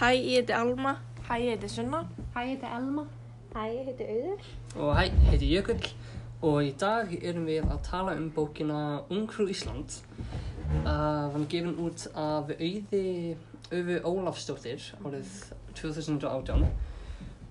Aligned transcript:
Hæ, 0.00 0.14
ég 0.16 0.36
heiti 0.36 0.52
Alma. 0.52 0.94
Hæ, 1.28 1.34
ég 1.36 1.50
heiti 1.50 1.68
Sunna. 1.68 1.98
Hæ, 2.34 2.40
ég 2.40 2.46
heiti 2.48 2.66
Elma. 2.76 3.02
Hæ, 3.54 3.64
ég 3.68 3.84
heiti 3.84 4.04
Auður. 4.04 4.44
Og 4.76 4.96
hæ, 4.96 5.02
ég 5.04 5.26
heiti 5.28 5.48
Jökull 5.54 5.88
og 6.42 6.62
í 6.64 6.70
dag 6.80 7.10
erum 7.20 7.44
við 7.44 7.66
að 7.68 7.82
tala 7.84 8.14
um 8.16 8.30
bókina 8.32 8.78
Ungfrú 9.12 9.44
Ísland. 9.52 9.98
Uh, 10.86 11.28
hann 11.34 11.42
er 11.42 11.50
gefin 11.52 11.76
út 11.84 12.06
af 12.14 12.48
Auði 12.48 13.36
Auði 13.72 13.98
Ólafsdóttir 14.08 14.86
árið 15.04 15.34
2018 15.82 16.64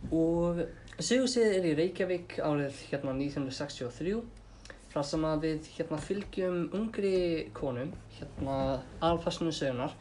og 0.10 0.64
sögursið 0.98 1.54
er 1.60 1.70
í 1.70 1.76
Reykjavík 1.84 2.40
árið 2.42 2.82
hérna 2.90 3.14
1963 3.14 4.24
þar 4.96 5.08
sem 5.12 5.30
að 5.36 5.46
við 5.46 5.70
hérna 5.78 6.02
fylgjum 6.02 6.60
ungri 6.74 7.46
konum, 7.54 7.94
hérna 8.18 8.82
alfarsinu 9.06 9.54
sögunar 9.54 9.94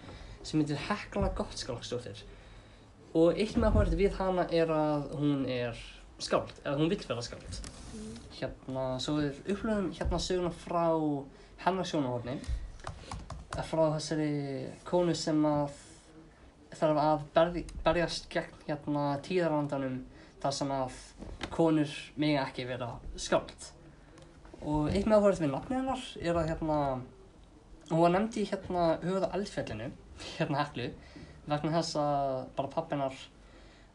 sem 0.43 0.65
heitir 0.65 0.81
Hekla 0.89 1.29
Gottskálksdóttir 1.37 2.25
og 3.19 3.41
eitt 3.41 3.57
með 3.59 3.75
hóra 3.75 3.99
við 3.99 4.15
hana 4.19 4.47
er 4.55 4.71
að 4.75 5.11
hún 5.19 5.43
er 5.51 5.83
skáld, 6.23 6.55
eða 6.65 6.77
hún 6.79 6.91
vill 6.93 7.03
vera 7.09 7.25
skáld. 7.25 7.61
Hérna, 8.39 8.87
svo 9.03 9.19
við 9.19 9.39
upplöfum 9.55 9.91
hérna 9.97 10.23
söguna 10.23 10.55
frá 10.55 10.87
hennar 11.65 11.89
sjónahorni 11.89 12.39
frá 13.67 13.89
þessari 13.97 14.69
konu 14.87 15.15
sem 15.19 15.39
að 15.49 15.73
þarf 16.79 17.01
að 17.03 17.25
berði, 17.35 17.65
berjast 17.83 18.29
gegn 18.31 18.63
hérna 18.69 19.05
tíðarvandanum 19.27 19.99
þar 20.43 20.55
sem 20.55 20.73
að 20.75 20.99
konur 21.55 21.95
mega 22.21 22.45
ekki 22.45 22.69
vera 22.69 22.93
skáld. 23.19 23.71
Og 24.63 24.91
eitt 24.93 25.09
með 25.09 25.25
hóra 25.25 25.41
við 25.41 25.53
nafnið 25.55 25.81
hennar 25.81 26.05
er 26.21 26.39
að 26.39 26.51
hérna 26.53 26.79
hún 27.89 28.03
var 28.05 28.15
nefnd 28.15 28.39
í 28.39 28.47
hérna 28.51 28.85
höfuða 29.03 29.33
eldfjallinu 29.39 29.91
hérna 30.37 30.63
heklu 30.65 30.89
vegna 31.49 31.75
þess 31.79 31.99
að 32.01 32.47
bara 32.57 32.73
pappinar 32.73 33.17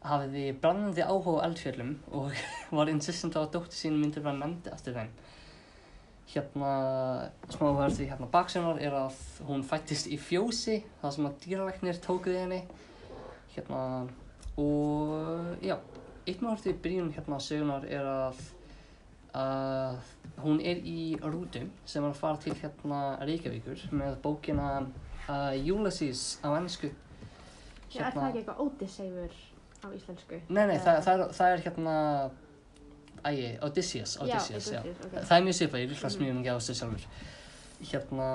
hafiði 0.04 0.50
brannandi 0.60 1.04
áhuga 1.04 1.40
á 1.40 1.46
eldfjöllum 1.48 1.94
og 2.18 2.34
var 2.76 2.90
insistent 2.92 3.36
á 3.38 3.44
að 3.44 3.54
dóttir 3.56 3.78
sín 3.78 4.00
myndi 4.00 4.22
vera 4.22 4.36
nefndi 4.36 4.72
eftir 4.74 4.96
þeim. 4.98 5.14
Hérna, 6.34 6.70
smá 7.52 7.66
því 7.94 8.08
hérna 8.10 8.28
baksennar 8.32 8.80
er 8.82 8.94
að 8.96 9.18
hún 9.46 9.62
fættist 9.66 10.08
í 10.10 10.16
fjósi, 10.18 10.80
það 11.02 11.14
sem 11.16 11.28
að 11.28 11.36
dýralæknir 11.44 12.00
tókuði 12.02 12.40
henni. 12.40 12.60
Hérna, 13.54 13.82
og 14.58 15.62
já, 15.62 15.76
eitt 16.24 16.40
með 16.40 16.48
verður 16.48 16.64
því 16.64 16.74
byrjun 16.86 17.12
hérna 17.14 17.40
sögunar 17.44 17.86
er 17.86 18.08
að, 18.08 18.42
að 19.38 20.12
hún 20.42 20.60
er 20.64 20.80
í 20.82 21.14
rútu 21.22 21.62
sem 21.84 22.02
er 22.02 22.10
að 22.10 22.20
fara 22.20 22.40
til 22.42 22.56
hérna 22.58 23.00
Reykjavíkur 23.22 23.86
með 23.94 24.18
bókina 24.24 24.68
uh, 25.28 25.74
Ulysses 25.76 26.40
á 26.42 26.50
ennsku. 26.56 26.90
Já, 27.94 28.06
er 28.08 28.16
það 28.16 28.28
ekki 28.28 28.40
eitthvað 28.42 28.62
Odysseifur 28.64 29.36
á 29.84 29.86
íslensku? 29.98 30.40
Nei, 30.48 30.66
nei, 30.66 30.78
það, 30.78 31.00
það, 31.06 31.20
er, 31.24 31.32
það 31.38 31.54
er 31.54 31.64
hérna, 31.66 31.96
ægi, 33.24 33.48
Odysseus, 33.68 34.16
Já, 34.16 34.22
Odysseus, 34.26 34.68
já. 34.72 34.80
Odysseus, 34.80 35.06
ok. 35.06 35.16
Það 35.28 35.36
er 35.38 35.44
mjög 35.48 35.58
svipað, 35.60 35.82
ég 35.84 35.92
líklega 35.92 36.22
mjög 36.24 36.38
mikið 36.40 36.52
á 36.52 36.58
þessu 36.58 36.76
sjálfur. 36.80 37.06
Hérna, 37.90 38.28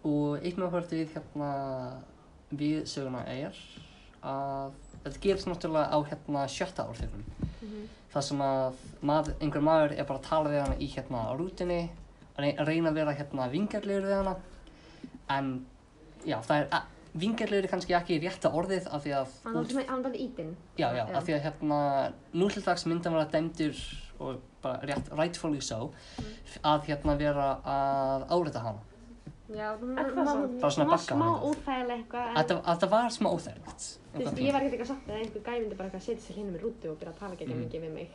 og 0.00 0.44
með 0.46 0.66
að 0.66 0.74
horfa 0.74 0.96
við 0.96 1.14
hérna, 1.16 1.50
við 2.60 2.76
söguna 2.90 3.22
er 3.30 3.56
að 4.26 4.76
þetta 5.04 5.22
gerist 5.24 5.48
náttúrulega 5.48 5.88
á 5.92 5.98
hérna 6.10 6.44
sjötta 6.50 6.86
árþjóðum. 6.90 7.24
Mhm. 7.60 7.88
Það 8.10 8.24
sem 8.26 8.40
að 8.42 8.78
maður, 9.06 9.34
einhver 9.40 9.62
maður 9.62 9.92
er 9.96 10.04
bara 10.08 10.18
að 10.18 10.26
tala 10.26 10.50
við 10.50 10.62
hana 10.64 10.76
í 10.82 10.88
hérna 10.90 11.20
rútinni, 11.38 11.82
að 12.36 12.40
rey- 12.44 12.56
að 12.58 12.66
reyna 12.66 12.90
að 12.90 12.94
vera 12.98 13.14
hérna 13.14 13.50
vingarlegur 13.52 14.08
við 14.08 14.16
hana, 14.16 14.36
en 15.30 15.52
já, 16.26 16.40
það 16.42 16.56
er, 16.64 16.82
vingarlegur 17.14 17.64
er 17.64 17.68
kannski 17.72 17.94
ekki 17.96 18.20
rétta 18.22 18.50
orðið 18.54 18.86
af 18.94 19.02
því 19.04 19.14
að 19.16 19.32
Hann 19.44 19.54
var 19.54 19.84
hann 19.88 20.02
var 20.04 20.12
ítinn. 20.14 20.52
Já, 20.78 20.88
já, 20.94 21.04
af 21.16 21.24
því 21.26 21.34
að 21.34 21.42
hérna 21.46 21.80
nútildags 22.34 22.86
myndan 22.86 23.12
vera 23.16 23.26
dæmdur 23.32 23.74
og 24.20 24.38
bara 24.62 24.80
rétt, 24.86 25.08
rightfully 25.16 25.60
so 25.60 25.90
að 26.62 26.84
hérna 26.90 27.16
vera 27.18 27.48
að 27.64 28.26
áreita 28.30 28.60
hana. 28.62 28.78
Já, 29.50 29.74
það? 29.80 30.60
Bara 30.60 30.70
svona 30.70 30.86
var 30.86 30.92
bakka 30.94 31.14
smá 31.14 31.24
hann 31.24 31.34
eitthvað. 31.34 31.48
óþægileg 31.50 31.96
eitthvað, 32.04 32.28
en 32.28 32.36
Þetta, 32.36 32.56
þetta 32.70 32.88
var 32.90 33.08
smá 33.10 33.28
óþægilegt. 33.34 33.86
þú 34.14 34.18
veist, 34.20 34.38
ég 34.38 34.52
var 34.52 34.60
ekkert 34.62 34.74
eitthvað 34.76 34.90
satt 34.92 35.08
að 35.10 35.16
einhver 35.24 35.42
gæi 35.48 35.60
myndi 35.64 35.76
bara 35.80 36.00
setja 36.00 36.22
sér 36.22 36.36
hérna 36.38 36.52
með 36.54 36.62
rútu 36.62 36.90
og 36.92 36.98
byrja 37.00 37.12
að 37.14 37.18
tala 37.18 37.34
ekki 37.34 37.46
Mhm. 37.48 37.64
mikið 37.64 37.80
við 37.82 37.92
mig. 37.94 38.08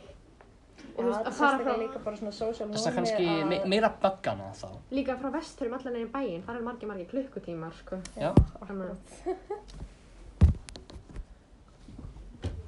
Og 0.96 1.04
þú 1.04 1.08
veist, 1.10 1.20
að 1.20 1.26
er 1.26 1.32
fara 1.36 1.58
frá, 1.64 1.74
líka 1.78 1.98
bara 2.04 2.16
svona 2.16 2.32
social 2.32 2.68
Þess 2.72 2.86
að 2.88 2.94
kannski 2.96 3.26
að- 3.28 3.46
me 3.50 3.58
meira 3.68 3.90
böggana 4.02 4.46
þá. 4.56 4.68
líka 4.90 5.16
frá 5.20 5.30
vesturum 5.34 5.74
allan 5.78 5.92
neginn 5.92 6.12
bæinn, 6.12 6.42
það 6.46 6.56
er 6.56 6.62
margir 6.62 6.88
margir 6.88 7.06
klukkutímar, 7.10 7.72
sko. 7.82 7.96
Já. 8.16 8.32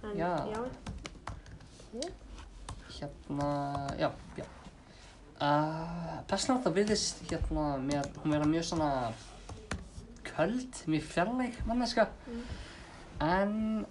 En, 0.02 0.16
Já. 0.18 0.46
já. 0.52 0.64
Hérna, 2.98 3.86
já, 3.98 4.10
já. 4.36 4.44
Uh, 5.38 6.18
Persónulega 6.26 6.64
það 6.66 6.74
virðist 6.74 7.20
hérna 7.30 7.66
mér, 7.78 8.08
hún 8.24 8.32
vera 8.34 8.46
mjög 8.48 8.64
svona 8.66 8.88
köld, 10.26 10.80
mjög 10.90 11.04
fjarlæg 11.12 11.60
manneska. 11.68 12.08
En 13.22 13.86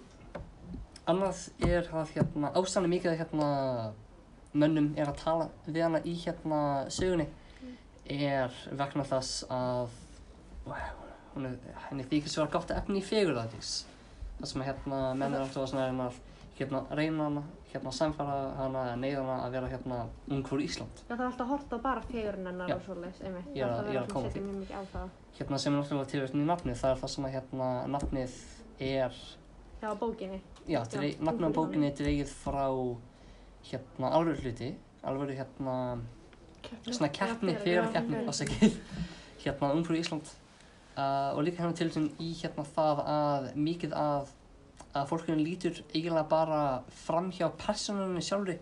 annað 1.08 1.46
er 1.64 1.88
að 1.94 2.12
hérna, 2.18 2.52
ástæðan 2.52 2.92
mikið 2.92 3.14
að 3.14 3.22
hérna 3.22 3.48
mönnum 4.54 4.94
er 4.98 5.08
að 5.12 5.18
tala 5.24 5.50
við 5.68 5.82
hana 5.84 6.00
í 6.06 6.14
hérna 6.24 6.62
sögunni 6.94 7.28
er 8.08 8.54
vegna 8.72 9.04
þess 9.04 9.44
að 9.52 9.90
hún 11.36 11.46
er, 11.50 11.58
henni 11.90 12.06
þykir 12.08 12.32
svo 12.32 12.46
gott 12.52 12.72
efni 12.72 13.02
í 13.02 13.06
fegurðardís. 13.06 13.86
Það 14.40 14.50
sem 14.52 14.62
að 14.64 14.68
hérna 14.72 15.00
menn 15.18 15.34
er 15.36 15.44
alltaf 15.44 15.68
að 15.74 15.80
reyna 15.84 16.08
að 16.08 16.20
hérna 16.58 16.82
reyna 16.98 17.24
hana, 17.28 17.44
hérna 17.72 17.92
samfara 17.94 18.38
hana 18.58 18.84
eða 18.88 19.00
neyða 19.02 19.24
hana 19.26 19.38
að 19.46 19.52
vera 19.58 19.70
hérna 19.74 20.00
ungfrú 20.34 20.60
Ísland. 20.64 21.02
Já, 21.04 21.12
það 21.16 21.20
er 21.20 21.26
alltaf 21.28 21.46
að 21.46 21.52
horta 21.54 21.80
bara 21.84 22.02
fegurinn 22.08 22.48
hennar 22.50 22.74
og 22.74 22.82
svoleiðis, 22.88 23.20
einmitt. 23.28 23.50
Ég 23.54 23.66
er 23.66 23.74
að- 23.76 23.92
ég 23.92 23.96
er 23.96 24.06
að 24.08 24.14
koma 24.14 24.30
því. 24.30 25.10
Hérna 25.38 25.60
sem 25.60 25.74
er 25.76 25.82
náttúrulega 25.84 26.12
tilvægt 26.14 26.34
í 26.36 26.46
nafnið, 26.48 26.78
það 26.82 26.92
er 26.92 27.02
það 27.04 27.10
sem 27.16 27.26
að 27.26 27.36
hérna 27.38 27.68
nafnið 27.88 28.38
er, 28.80 29.14
Já, 29.82 29.94
bókinni. 29.96 30.42
já, 30.68 30.80
Já, 30.84 31.18
nafnið 31.22 31.46
á 31.46 31.58
bókinni 31.60 31.88
er 31.92 31.96
dreigið 32.00 32.32
frá 32.34 32.98
hérna 33.72 34.12
alveg 34.18 34.42
hluti, 34.44 34.70
alveg 35.04 35.36
hérna 35.38 35.76
svona 36.88 37.10
keppni, 37.14 37.54
Já, 37.54 37.60
þegar 37.64 37.86
já, 37.88 37.92
keppni, 37.94 38.18
ok. 38.22 38.28
ásækið, 38.34 38.78
hérna 39.44 39.70
ungfrú 39.78 39.96
Ísland 40.00 40.32
uh, 40.98 41.36
og 41.38 41.44
líka 41.48 41.64
hérna 41.64 41.78
tilvægt 41.78 42.22
í 42.24 42.32
hérna 42.42 42.66
það 42.76 43.04
að 43.14 43.50
mikið 43.56 43.94
að 43.94 44.34
að 44.98 45.06
fólkinu 45.12 45.44
lítur 45.44 45.78
eiginlega 45.94 46.26
bara 46.32 46.60
fram 47.06 47.28
hjá 47.32 47.48
personunni 47.60 48.22
sjálfri 48.24 48.58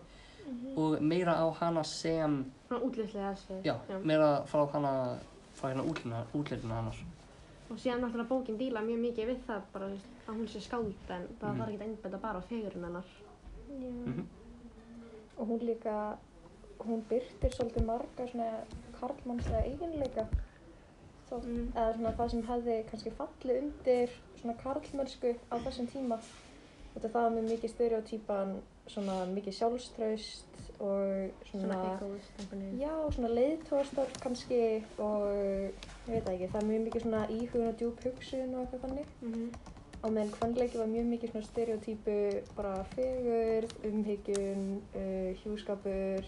og 0.75 0.99
meira 1.01 1.35
á 1.39 1.45
hana 1.61 1.83
sem 1.83 2.41
Svona 2.67 2.81
útlýslega 2.83 3.31
þessi. 3.35 3.59
já, 3.63 3.75
meira 4.03 4.43
frá 4.49 4.65
hana 4.73 4.91
frá 5.55 5.69
hérna 5.71 5.85
útlina 5.87 6.25
hannar 6.75 6.97
Og 7.71 7.79
síðan 7.81 8.03
náttúrulega 8.03 8.29
bókin 8.29 8.57
díla 8.59 8.81
mjög 8.85 8.99
mikið 9.01 9.29
við 9.31 9.37
það 9.47 9.61
bara 9.73 9.85
að 9.87 10.35
hún 10.35 10.47
sé 10.51 10.59
skáld 10.61 11.09
en 11.09 11.23
það 11.39 11.49
Mhm. 11.49 11.59
var 11.59 11.69
ekkert 11.69 11.87
einbænt 11.87 12.21
bara 12.21 12.39
á 12.39 12.43
fegurinn 12.49 12.83
hennar. 12.85 13.07
Já. 13.69 13.89
Mhm. 14.05 14.25
Og 15.37 15.47
hún 15.47 15.59
líka, 15.67 16.17
hún 16.79 17.01
byrtir 17.09 17.51
svolítið 17.51 17.85
marga 17.85 18.27
svona 18.27 18.49
karlmannslega 18.99 19.63
eiginleika. 19.65 20.27
Þó, 21.29 21.39
Mm. 21.41 21.71
eða 21.75 21.93
svona 21.95 22.11
það 22.17 22.29
sem 22.31 22.43
hefði 22.43 22.75
kannski 22.89 23.11
fallið 23.19 23.61
undir 23.63 24.09
svona 24.39 24.55
karlmennsku 24.63 25.35
á 25.51 25.55
þessum 25.65 25.87
tíma. 25.91 26.19
Þetta 26.95 27.09
það 27.09 27.33
með 27.35 27.49
mikið 27.51 27.69
stereotypan, 27.73 28.51
svona 28.87 29.25
mikið 29.25 29.53
sjálfstraust 29.59 30.45
og 30.79 31.31
Svona 31.49 31.97
svona, 31.97 32.79
já, 32.79 32.93
svona 33.11 33.29
leiðtóðstörf 33.29 34.19
kannski 34.21 34.83
og 34.99 35.25
ég 35.27 35.73
veit 36.07 36.29
ekki, 36.29 36.47
það 36.51 36.61
er 36.61 36.67
mjög 36.69 36.83
mikið 36.85 37.01
svona 37.01 37.27
íhugun 37.27 37.67
og 37.69 37.77
djúb 37.79 38.03
hugsun 38.03 38.55
og 38.55 38.61
eitthvað 38.61 38.83
þannig. 38.85 39.05
Mhm. 39.21 39.74
Á 40.05 40.07
meðan 40.13 40.31
kvennleiki 40.35 40.77
var 40.77 40.87
mjög 40.91 41.07
mikið 41.09 41.31
svona 41.31 41.47
stereotypu 41.49 42.15
bara 42.55 42.73
fegur, 42.93 43.65
umhyggjun, 43.89 44.65
uh, 44.95 45.31
hjúskapur, 45.41 46.27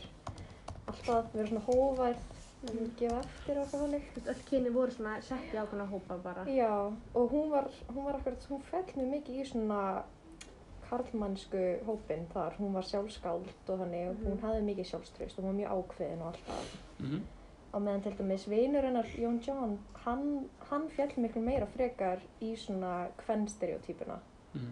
alltaf 0.90 1.30
vera 1.36 1.48
svona 1.52 1.66
hóværð, 1.68 2.26
Mhm. 2.58 2.88
gefa 2.98 3.20
eftir 3.22 3.58
og 3.60 3.66
eitthvað 3.68 3.82
þannig. 3.84 4.06
Þú 4.14 4.22
veist, 4.24 4.28
öll 4.34 4.46
kyni 4.50 4.70
voru 4.74 4.92
svona 4.92 5.22
sett 5.22 5.54
í 5.54 5.58
ákveðna 5.62 5.86
hópa 5.92 6.18
bara. 6.24 6.46
Já, 6.50 6.92
og 7.14 7.32
hún 7.32 7.50
var, 7.52 7.68
hún 7.94 8.04
var 8.06 8.16
akkurat, 8.16 8.48
hún 8.50 8.62
fell 8.64 8.84
mjög 8.98 9.12
mikið 9.14 9.42
í 9.42 9.46
svona 9.52 10.04
karlmannsku 10.90 11.62
hópin 11.86 12.26
þar, 12.34 12.54
hún 12.60 12.74
var 12.74 12.82
sjálfskáld 12.84 13.48
og 13.70 13.80
þannig, 13.80 14.10
og 14.10 14.16
hún 14.24 14.38
Mhm. 14.38 14.42
hafði 14.42 14.62
mikið 14.64 14.86
sjálfströst 14.92 15.38
og 15.40 15.44
hún 15.46 15.54
var 15.54 15.60
mjög 15.62 15.72
ákveðin 15.78 16.22
og 16.22 16.28
alltaf. 16.34 16.78
mm 17.00 17.22
Á 17.74 17.78
meðan 17.84 18.02
til 18.04 18.14
dæmis 18.18 18.46
vinur 18.50 18.82
hennar, 18.88 19.04
Jón 19.20 19.40
John, 19.48 19.78
hann, 20.06 20.50
hann 20.70 20.90
fjall 20.90 21.12
miklu 21.18 21.42
meira 21.44 21.66
frekar 21.68 22.22
í 22.42 22.54
svona 22.58 23.08
kvennstereotypuna. 23.26 24.20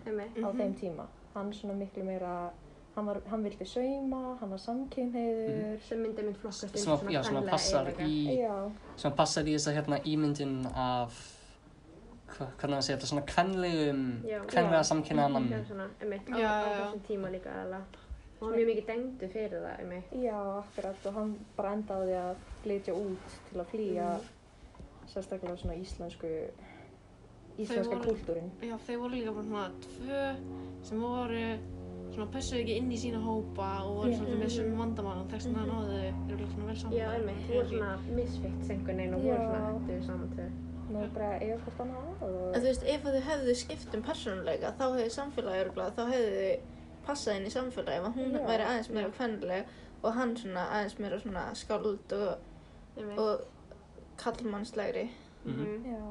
Einmitt. 0.06 0.38
á 0.42 0.50
Mhm. 0.50 0.58
þeim 0.60 0.74
tíma. 0.80 1.06
Hann 1.36 1.52
svona 1.54 1.74
miklu 1.76 2.04
meira, 2.04 2.50
hann, 2.96 3.06
var, 3.06 3.20
hann 3.30 3.44
vildi 3.44 3.66
sauma, 3.66 4.38
hann 4.40 4.50
var 4.50 4.58
samkynheiður. 4.58 5.82
Sem 5.84 6.00
myndi 6.02 6.24
mynd 6.24 6.38
flokkast 6.38 6.78
sem 6.78 6.94
að, 6.94 7.04
já, 7.12 7.22
sem 7.24 7.36
að 7.36 7.42
kvenlega 7.44 7.52
passar 7.52 7.86
eiginleika. 7.86 8.04
í 8.04 8.38
Já, 8.40 8.72
sem 8.96 9.12
að 9.12 9.16
passar 9.16 9.44
í 9.44 9.54
þessa 9.56 9.74
hérna 9.76 10.00
ímyndin 10.06 10.66
af 10.76 11.32
hvernig 12.38 12.78
að 12.78 12.84
segja 12.84 12.98
þetta, 12.98 13.08
svona 13.12 13.26
kvenlegum, 13.26 14.24
Já. 14.26 14.40
kvenlega 14.48 14.82
Já. 14.82 14.90
samkynnaða 14.90 15.32
mann. 15.32 15.50
Já, 15.52 15.64
svona, 15.68 15.90
einmitt, 16.02 16.30
á, 16.30 16.64
þessum 16.80 17.02
tíma 17.08 17.30
líka 17.32 17.50
eða 17.66 17.82
og 18.42 18.52
mjög 18.52 18.68
mikið 18.72 18.86
dengdu 18.90 19.28
fyrir 19.32 19.62
það, 19.64 19.80
einmitt. 19.80 20.16
Já, 20.24 20.40
akkurat 20.62 21.06
og 21.10 21.14
hann 21.20 21.36
bara 21.58 21.74
endaði 21.78 22.16
að 22.20 22.36
flytja 22.64 22.94
út 23.00 23.38
til 23.50 23.62
að 23.64 23.70
flýja 23.74 24.10
sérstaklega 25.14 25.58
svona 25.62 25.78
íslensku 25.80 26.32
íslenska 27.60 27.96
voru- 27.96 28.06
kúltúrin. 28.10 28.50
Já, 28.62 28.76
þau 28.88 28.98
voru 29.00 29.14
líka 29.16 29.32
bara 29.32 29.46
svona 29.48 29.72
tvö 29.86 30.22
sem 30.84 31.00
voru 31.02 31.46
svona 32.16 32.28
passuðu 32.32 32.60
ekki 32.64 32.76
inn 32.82 32.92
í 32.92 32.98
sína 33.00 33.22
hópa 33.24 33.70
og 33.86 33.96
voru 34.02 34.14
svona 34.14 34.36
með 34.44 34.78
vandamál 34.82 35.18
og 35.24 35.30
þess 35.32 35.48
vegna 35.48 35.66
náðu 35.72 35.96
þau 36.28 36.34
eru 36.36 36.48
svona 36.52 36.66
vel 36.68 36.76
saman. 36.82 36.98
Já, 37.00 37.08
einmitt, 37.16 37.42
þú 37.48 37.54
voru 37.56 37.70
svona 37.72 37.98
misfitt 38.20 38.70
einhvern 38.72 38.98
veginn 38.98 39.14
og 39.16 39.22
voru 39.26 39.42
svona 39.48 39.74
hættu 39.80 40.06
saman 40.06 40.30
tvö. 40.36 40.48
Nú 40.86 41.02
bara 41.16 41.30
eiga 41.42 41.56
hvort 41.64 41.80
annað 41.82 42.22
og 42.22 42.56
En 42.56 42.62
þú 42.62 42.68
veist, 42.70 42.84
ef 42.84 43.04
þau 43.04 43.22
hefðu 43.30 43.56
skipt 43.56 43.96
um 43.96 44.04
persónuleika 44.06 44.74
þá 44.78 44.84
hefðu 44.94 45.10
samfélagi 45.16 45.64
örgulega, 45.66 45.96
þá 45.98 46.04
hefðu 46.12 46.60
þau 47.06 47.12
passað 47.12 47.38
inn 47.40 47.46
í 47.46 47.54
samfélagi 47.54 48.02
ef 48.02 48.16
hún 48.16 48.34
Já. 48.36 48.46
væri 48.48 48.64
aðeins 48.66 48.90
meira 48.90 49.10
kvennileg 49.10 49.66
og 50.04 50.14
hann 50.14 50.36
svona 50.38 50.64
aðeins 50.76 51.00
meira 51.00 51.20
svona 51.20 51.44
skáld 51.56 52.14
og, 52.14 52.38
og 53.18 53.42
kallmannslegri. 54.18 55.10
Mhm. 55.46 55.60
Mhm. 55.60 55.86
Já, 55.94 56.02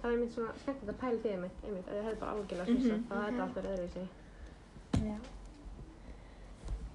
Það 0.00 0.08
var 0.08 0.12
einmitt 0.16 0.32
svona 0.32 0.52
skemmt 0.56 0.88
að 0.88 0.96
pæla 1.00 1.18
því 1.22 1.30
einmitt, 1.30 1.56
einmitt, 1.64 1.88
að 1.88 1.94
þið 1.96 2.04
hefði 2.06 2.20
bara 2.20 2.32
algjörlega 2.32 2.70
Mhm, 2.70 2.78
svissað, 2.80 3.02
þá 3.08 3.14
hefði 3.14 3.20
mhm. 3.20 3.36
þetta 3.36 3.42
allt 3.42 3.56
verið 3.56 3.72
öðruvísi. 3.74 4.08
já. 5.10 5.18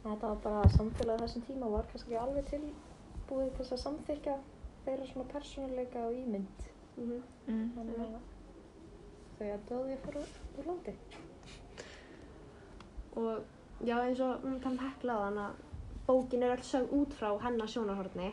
Þetta 0.06 0.28
var 0.30 0.36
bara 0.46 0.70
samfélagið 0.70 1.22
þessum 1.26 1.44
tíma 1.50 1.70
var 1.72 1.86
kannski 1.92 2.10
ekki 2.14 2.22
alveg 2.24 2.46
tilbúið 2.50 3.52
til 3.52 3.66
þess 3.66 3.72
að 3.76 3.84
samþykja 3.84 4.36
þeirra 4.86 5.08
svona 5.12 5.28
persónuleika 5.34 6.00
og 6.08 6.14
ímynd. 6.14 6.66
Mhm. 6.98 7.22
Mm. 7.48 7.72
Þannig 7.76 8.00
að 8.00 8.18
þau 9.38 9.48
að 9.54 9.66
döði 9.70 9.98
fyrir 10.06 10.28
úr 10.60 10.66
landi. 10.72 10.94
Og 13.16 13.86
já, 13.88 13.96
eins 14.02 14.20
og 14.24 14.44
við 14.44 14.58
talum 14.64 14.82
hekla 14.84 15.16
á 15.16 15.20
þann 15.26 15.40
að 15.46 15.62
bókin 16.08 16.44
er 16.46 16.56
öll 16.56 16.66
sögð 16.68 16.96
út 17.00 17.16
frá 17.18 17.30
hennar 17.46 17.72
sjónarhorni. 17.72 18.32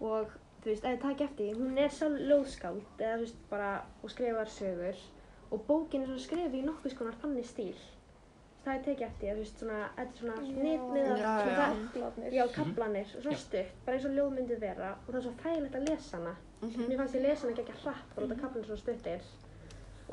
Og 0.00 0.30
þú 0.64 0.70
veist, 0.70 0.84
þið 0.86 1.02
takk 1.02 1.24
eftir, 1.26 1.50
því, 1.50 1.58
hún 1.60 1.80
er 1.80 1.92
sjálf 1.92 2.22
ljóðskáld 2.30 3.02
eða 3.02 3.18
þú 3.18 3.26
veist, 3.26 3.42
bara, 3.50 3.72
og 4.02 4.14
skrifar 4.14 4.50
sögur. 4.54 5.02
Og 5.52 5.66
bókin 5.68 6.02
er 6.02 6.10
svona 6.10 6.24
skrifið 6.24 6.56
í 6.60 6.64
nokkuð 6.64 6.96
skonar 6.96 7.20
þannig 7.22 7.46
stíl. 7.50 7.76
Það 8.64 8.74
er 8.74 8.84
tekið 8.86 9.06
eftir, 9.06 9.28
því, 9.28 9.32
þú 9.34 9.42
veist, 9.44 9.58
svona, 9.60 9.80
þetta 9.98 10.14
er 10.14 10.20
svona 10.22 10.36
snitniðar, 10.48 11.18
Já, 11.20 11.32
svona 11.44 11.68
Kaplarnir. 11.68 12.36
Já, 12.38 12.44
kaplanir, 12.54 13.10
og 13.18 13.26
svona 13.26 13.40
stutt, 13.44 13.74
bara 13.84 13.98
eins 13.98 14.08
og 14.08 14.16
ljóð 14.16 14.30
myndi 14.38 14.60
vera. 14.64 14.92
Og 15.04 15.10
það 15.12 15.20
er 15.20 15.26
svo 15.26 15.34
þægilegt 15.44 15.78
að 15.80 15.88
lesa 15.90 16.16
hana. 16.16 16.36
Mhm. 16.64 16.86
Mér 16.88 17.02
fannst 17.02 17.18
ég 17.18 17.26
lesa 17.28 17.46
hana 17.46 17.56
geggja 17.60 17.80
hratt, 17.82 18.14
bara 18.16 18.26
út 18.26 18.32
af 18.32 18.40
kaplanir 18.40 18.70
svo 18.70 18.80
stuttir 18.80 19.26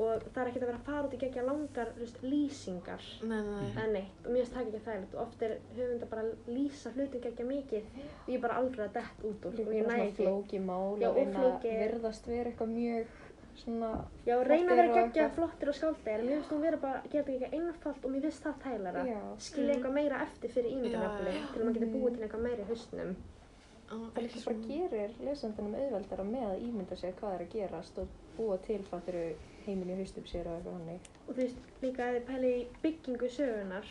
og 0.02 0.24
það 0.34 0.40
er 0.42 0.50
ekkert 0.50 0.64
að 0.66 0.70
vera 0.70 0.80
að 0.80 0.86
fara 0.88 1.06
út 1.08 1.16
í 1.16 1.20
geggja 1.22 1.44
langar, 1.46 1.90
veist, 1.98 2.20
lýsingar 2.26 3.08
Nei, 3.22 3.38
nei, 3.38 3.56
nei. 3.56 3.70
eða 3.72 3.86
neitt 3.96 4.26
og 4.26 4.30
mér 4.34 4.42
finnst 4.42 4.54
það 4.56 4.62
ekki 4.66 4.82
þægilegt 4.86 5.16
og 5.16 5.22
oft 5.26 5.42
er 5.48 5.56
höfundar 5.78 6.12
bara 6.12 6.24
að 6.26 6.52
lýsa 6.56 6.92
hlutum 6.96 7.24
geggja 7.26 7.48
mikið 7.50 7.90
og 8.02 8.30
ég 8.32 8.38
er 8.38 8.44
bara 8.46 8.60
alveg 8.62 8.86
að 8.86 8.94
dett 9.00 9.26
út 9.30 9.48
úr 9.50 9.60
og 9.66 9.74
ég 9.76 9.82
næ 9.82 9.90
bara 9.90 10.06
ekki. 10.06 10.22
flóki 10.22 10.62
mál 10.62 11.02
Já, 11.02 11.08
og 11.10 11.18
reyna 11.20 11.44
að 11.48 11.68
virðast 11.68 12.30
vera 12.32 12.52
eitthvað 12.52 12.72
mjög 12.76 13.18
svona 13.62 13.90
Já, 14.26 14.34
reyna 14.48 14.72
að 14.72 14.78
vera 14.80 15.02
eitthvað. 15.02 15.34
flottir 15.36 15.68
og 15.72 15.76
skáldir 15.76 16.14
en 16.22 16.26
mér 16.26 16.38
finnst 16.38 16.52
hún 16.54 16.62
vera 16.64 16.78
bara, 16.82 17.02
geta 17.12 17.32
ekki 17.36 17.50
einfalt 17.58 18.04
og 18.06 18.14
mér 18.14 18.24
finnst 18.26 18.46
það 18.46 18.62
þægilega. 18.64 19.04
Skilja 19.38 19.74
eitthvað 19.76 19.96
meira 19.98 20.22
eftir 20.24 20.54
fyrir 20.56 20.72
já. 21.36 21.42
til 21.52 21.60
að 21.60 21.66
maður 21.66 21.78
geti 21.78 21.90
búið 21.92 22.16
til 22.16 22.24
eitthvað 22.26 22.44
meira 22.46 22.64
í 22.64 22.68
hausnum. 22.70 23.14
Það 23.92 24.22
ekki 24.22 24.22
líka 24.24 24.44
bara 24.48 24.62
gerir 24.68 25.10
lesendunum 25.26 25.74
auðveldara 25.76 26.24
með 26.24 26.46
að 26.48 26.62
ímynda 26.68 26.96
sér 26.96 27.12
hvað 27.18 27.34
er 27.36 27.42
að 27.44 27.52
gerast 27.52 27.98
og 28.00 28.14
búa 28.38 28.56
til 28.64 28.80
fattiru 28.88 29.24
heiminn 29.66 29.92
í 29.94 29.98
haustum 30.00 30.26
sér 30.28 30.48
og 30.50 30.56
eitthvað 30.58 30.78
hannig. 30.78 31.08
Og 31.26 31.34
þú 31.34 31.38
veist, 31.42 31.62
líka 31.82 32.06
að 32.08 32.16
þið 32.18 32.26
pæli 32.30 32.52
í 32.58 32.66
byggingu 32.82 33.30
sögunar, 33.36 33.88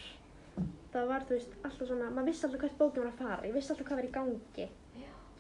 það 0.94 1.10
var, 1.12 1.26
þú 1.28 1.38
veist, 1.38 1.58
alltaf 1.64 1.88
svona, 1.90 2.10
maður 2.12 2.30
vissi 2.32 2.46
alltaf 2.48 2.62
hvert 2.66 2.78
bókin 2.82 3.04
var 3.06 3.12
að 3.12 3.22
fara, 3.24 3.48
ég 3.48 3.56
vissi 3.58 3.74
alltaf 3.74 3.88
hvað 3.90 4.02
var 4.02 4.10
í 4.10 4.14
gangi. 4.18 4.68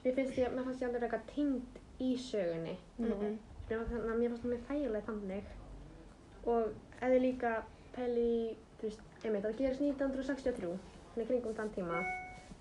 Mér 0.01 0.16
finnst 0.18 0.38
ég, 0.42 0.54
mér 0.56 0.66
fannst 0.66 0.81
ég 0.81 0.88
aldrei 0.89 1.04
eitthvað 1.07 1.28
tengd 1.36 1.81
í 2.01 2.12
sögunni. 2.18 2.78
Mér 2.98 3.18
fannst, 3.22 3.92
þannig 3.92 4.13
að 4.13 4.19
mér 4.22 4.31
fannst 4.33 4.45
það 4.45 4.54
mjög 4.54 4.66
þægileg 4.69 5.06
þannig. 5.10 5.51
Og 6.51 6.72
þið 7.01 7.18
líka 7.25 7.51
pæli 7.95 8.25
í, 8.25 8.42
þú 8.80 8.89
veist, 8.89 9.04
einmitt, 9.22 9.45
það 9.45 9.57
gerist 9.62 9.86
1963, 9.86 10.72
þannig 11.13 11.30
kringum 11.31 11.57
þann 11.60 11.74
tíma. 11.75 12.01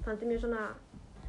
Þannig 0.00 0.11
að 0.11 0.25
er 0.26 0.32
mjög 0.32 0.43
svona 0.44 0.64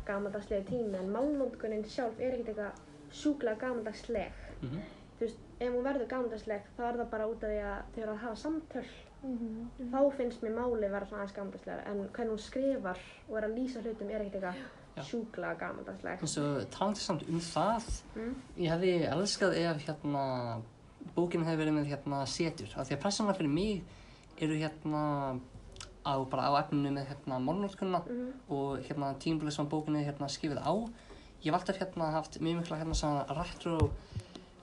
gamaldagslega 0.10 0.68
tími, 0.68 0.98
en 1.00 1.14
málnótkunin 1.16 1.86
sjálf 1.88 2.20
er 2.20 2.36
ekkert 2.36 2.52
eitthvað 2.56 3.16
sjúklega 3.22 3.60
gamaldagsleg. 3.64 4.42
Mhm. 4.62 4.84
Þú 5.22 5.28
veist, 5.28 5.42
ef 5.62 5.70
hún 5.70 5.84
verður 5.86 6.08
gamaldagsleg, 6.10 6.62
þá 6.74 6.82
er 6.88 6.96
það 6.98 7.10
bara 7.12 7.26
út 7.30 7.44
af 7.46 7.52
því 7.52 7.58
að 7.62 7.82
þau 7.94 8.02
eru 8.02 8.12
að 8.16 8.22
hafa 8.24 8.36
samtöl. 8.42 8.86
Mhm. 9.22 9.92
Þá 9.92 10.00
finnst 10.18 10.42
mér 10.42 10.56
máli 10.58 10.88
vera 10.90 11.06
svona 11.06 11.22
aðeins 11.22 11.36
gamaldagslega, 11.36 11.84
en 11.92 12.00
hvernig 12.10 12.32
hún 12.34 12.40
skrifar 12.42 12.98
og 13.30 13.38
er 13.38 13.44
að 13.46 13.54
lýsa 13.60 13.84
hlutum 13.84 14.10
er 14.10 14.24
ekkert 14.26 14.48
eitthvað 14.50 15.06
sjúklega 15.06 15.60
gamaldagsleg. 15.60 16.22
En 16.26 16.28
svo 16.28 16.66
talandi 16.74 17.00
samt 17.00 17.28
um 17.30 17.40
það, 17.40 18.02
Mm. 18.16 18.36
ég 18.58 18.70
hefði 18.72 19.10
elskað 19.12 19.54
ef 19.62 19.86
hérna 19.86 20.62
bókinn 21.16 21.46
hefði 21.46 21.62
verið 21.62 21.78
með 21.78 21.86
hérna 21.92 22.26
setur. 22.28 22.74
Af 22.78 22.90
því 22.90 22.98
að 22.98 23.02
persónulega 23.06 23.38
fyrir 23.38 23.54
mig 23.54 23.84
eru 24.42 24.54
hérna 24.58 25.40
á, 26.04 26.14
bara 26.30 26.50
á 26.50 26.52
efninu 26.66 26.90
með 26.98 27.06
hérna 27.14 27.38
málnótkunna 27.40 28.02
Mhm. 28.08 28.34
og 28.50 28.80
hérna 28.80 29.14
tímabilið 29.22 29.52
sem 29.54 29.70
bókinn 29.70 29.96
er 30.02 30.12
hérna 30.12 30.28
skrifið 30.28 30.58
á. 30.66 30.74
Ég 31.44 31.52
hef 31.52 31.54
alltaf 31.54 31.78
hérna 31.78 32.12
haft 32.12 32.40
mjög 32.42 32.58
mikla 32.62 32.78
hérna 32.78 32.96
svona 32.96 33.26
retro, 33.30 33.92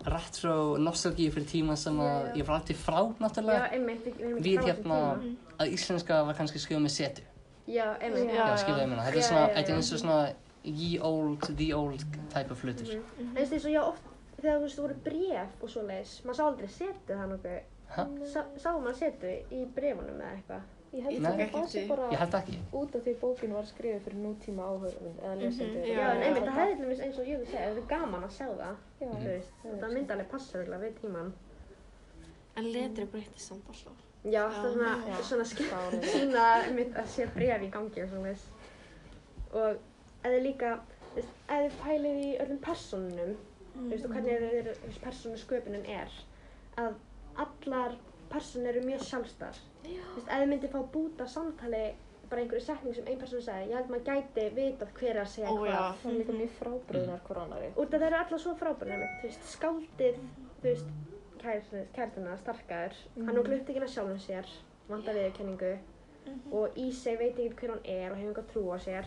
retro 0.07 0.79
nostalgíu 0.79 1.33
fyrir 1.35 1.49
tíma 1.51 1.77
sem 1.77 1.97
að 2.01 2.37
ég 2.39 2.47
var 2.47 2.61
alltaf 2.61 2.77
frá 2.85 3.01
Já, 3.03 3.15
náttúrulega. 3.23 3.71
einmitt, 3.73 4.05
við 4.45 4.61
hérna, 4.65 4.99
tíma. 5.19 5.37
að 5.59 5.73
íslenska 5.75 6.21
var 6.25 6.35
kannski 6.39 6.59
skrifað 6.63 6.85
með 6.85 6.95
setu. 6.95 7.23
Já, 7.69 7.97
einmitt. 8.01 8.31
Já, 8.35 8.57
skilaðu 8.57 8.83
ég 8.83 8.89
meina. 8.89 9.03
Þetta 9.09 9.19
er 9.19 9.27
svona, 9.29 9.49
þetta 9.57 9.73
er 9.73 9.77
eins 9.77 9.93
og 9.93 9.99
svona 9.99 10.35
ye 10.65 11.01
old, 11.01 11.57
the 11.57 11.73
old 11.75 12.05
type 12.33 12.51
of 12.51 12.63
hlutur. 12.63 12.87
Mhm. 12.87 13.35
Þú 13.35 13.35
veist, 13.35 13.53
eins 13.53 13.65
og 13.65 13.71
já, 13.73 13.83
oft 13.83 14.03
þegar 14.39 14.59
þú 14.59 14.63
veist, 14.63 14.79
þú 14.79 14.83
voru 14.87 14.95
bref 15.05 15.63
og 15.63 15.69
svo 15.71 15.83
leiðis, 15.83 16.15
maður 16.25 16.39
sá 16.39 16.45
aldrei 16.47 16.69
setu 16.69 17.13
það 17.13 17.29
nokkuð. 17.35 17.61
Sá, 18.33 18.43
sá 18.57 18.71
maður 18.79 18.99
setu 18.99 19.31
í 19.51 19.65
brefunum 19.75 20.21
eða 20.21 20.35
eitthvað? 20.37 20.63
Ég 20.93 21.03
held 21.05 21.27
að 21.29 21.41
það 21.53 21.67
því. 21.69 21.81
bara 21.89 22.07
Ég 22.13 22.19
held 22.23 22.35
ekki. 22.39 22.59
út 22.81 22.95
af 22.97 23.03
því 23.05 23.13
bókin 23.21 23.53
var 23.53 23.67
skrifið 23.69 24.05
fyrir 24.07 24.21
nútíma 24.25 24.69
áhörfund 24.73 25.19
eða 25.23 25.35
lesendur. 25.43 25.83
Já, 25.85 25.99
Já, 25.99 26.07
en 26.15 26.23
einmitt, 26.23 26.45
það 26.49 26.59
hefði 26.61 26.79
dæmis 26.83 27.01
eins 27.07 27.19
og 27.19 27.27
ég 27.29 27.39
vil 27.43 27.47
segja, 27.51 27.67
það 27.69 27.81
er 27.83 27.89
gaman 27.93 28.25
að 28.25 28.33
sjá 28.39 28.47
það, 28.63 28.77
þú 29.03 29.11
veist, 29.27 29.53
það 29.83 29.93
myndi 29.95 30.15
alveg 30.17 30.31
passa 30.33 30.59
örugglega 30.59 30.83
við 30.87 30.95
tíman. 31.03 31.33
En 32.59 32.71
letri 32.75 33.05
breytist 33.13 33.47
samt 33.51 33.69
alltaf. 33.69 34.01
Já, 34.25 34.43
svona, 34.51 34.95
Já. 35.09 35.19
svona 35.23 35.45
skil, 35.45 35.67
Fáránlegt. 35.71 36.09
sína 36.15 36.47
einmitt 36.65 36.97
að 36.99 37.07
sé 37.07 37.27
bref 37.37 37.63
í 37.63 37.71
gangi 37.71 38.03
og 38.03 38.09
svona 38.09 38.33
þess. 38.33 38.49
Og 39.53 39.79
eða 40.25 40.41
líka, 40.43 40.73
þú 41.13 41.21
veist, 41.21 41.37
þið 41.49 41.77
pælið 41.85 42.19
í 42.25 42.33
öllum 42.43 42.59
personunum, 42.65 43.37
þú 43.77 43.89
veist, 43.93 44.05
og 44.05 44.11
hvernig 44.17 44.41
þú 44.41 44.65
veist, 44.89 45.01
persónusköpunin 45.05 45.87
er, 45.87 46.11
að 46.79 46.95
allar 47.37 47.95
personur 48.33 48.69
eru 48.75 48.83
mjög 48.89 49.01
sjálfstar. 49.07 49.57
Þú 49.89 50.15
veist, 50.15 50.29
ef 50.29 50.39
þið 50.43 50.49
myndið 50.53 50.71
fá 50.75 50.81
búta 50.93 51.27
samtali 51.27 51.83
bara 52.29 52.43
einhverju 52.43 52.61
setning 52.61 52.95
sem 52.95 53.07
ein 53.09 53.19
person 53.19 53.41
sagði, 53.43 53.69
ég 53.71 53.77
held 53.79 53.89
maður 53.89 54.05
gæti 54.05 54.43
vitað 54.55 54.91
hver 54.99 55.11
er 55.17 55.21
að 55.23 55.29
segja 55.33 55.49
Ó, 55.49 55.57
hvað. 55.57 55.71
já. 55.73 55.95
Það 56.03 56.11
er 56.13 56.19
líka 56.19 56.33
mjög 56.39 56.51
frábröðnar 56.59 57.21
hver 57.29 57.39
annari. 57.43 57.69
Út 57.77 57.95
af 57.95 58.01
þeir 58.01 58.07
eru 58.13 58.19
allar 58.25 58.43
svo 58.43 58.55
frábærið 58.61 58.99
mitt, 59.01 59.15
þú 59.23 59.29
veist, 59.29 59.47
skáldið, 59.55 60.19
þú 60.59 60.67
veist, 60.69 60.91
kærtina, 61.95 62.37
starkaður, 62.43 62.97
hann 63.17 63.37
er 63.39 63.43
glutt 63.47 63.71
ekki 63.71 63.81
að 63.81 63.93
sjálfum 63.95 64.19
sér, 64.21 64.51
vantar 64.91 65.15
viðurkenningu. 65.17 65.73
Og 66.53 66.75
Ísei 66.77 67.15
veit 67.17 67.39
ekki 67.41 67.55
hver 67.63 67.71
hann 67.73 67.85
er 67.89 68.11
og 68.13 68.19
hefur 68.19 68.29
enga 68.29 68.43
trú 68.53 68.65
á 68.69 68.77
sér. 68.85 69.07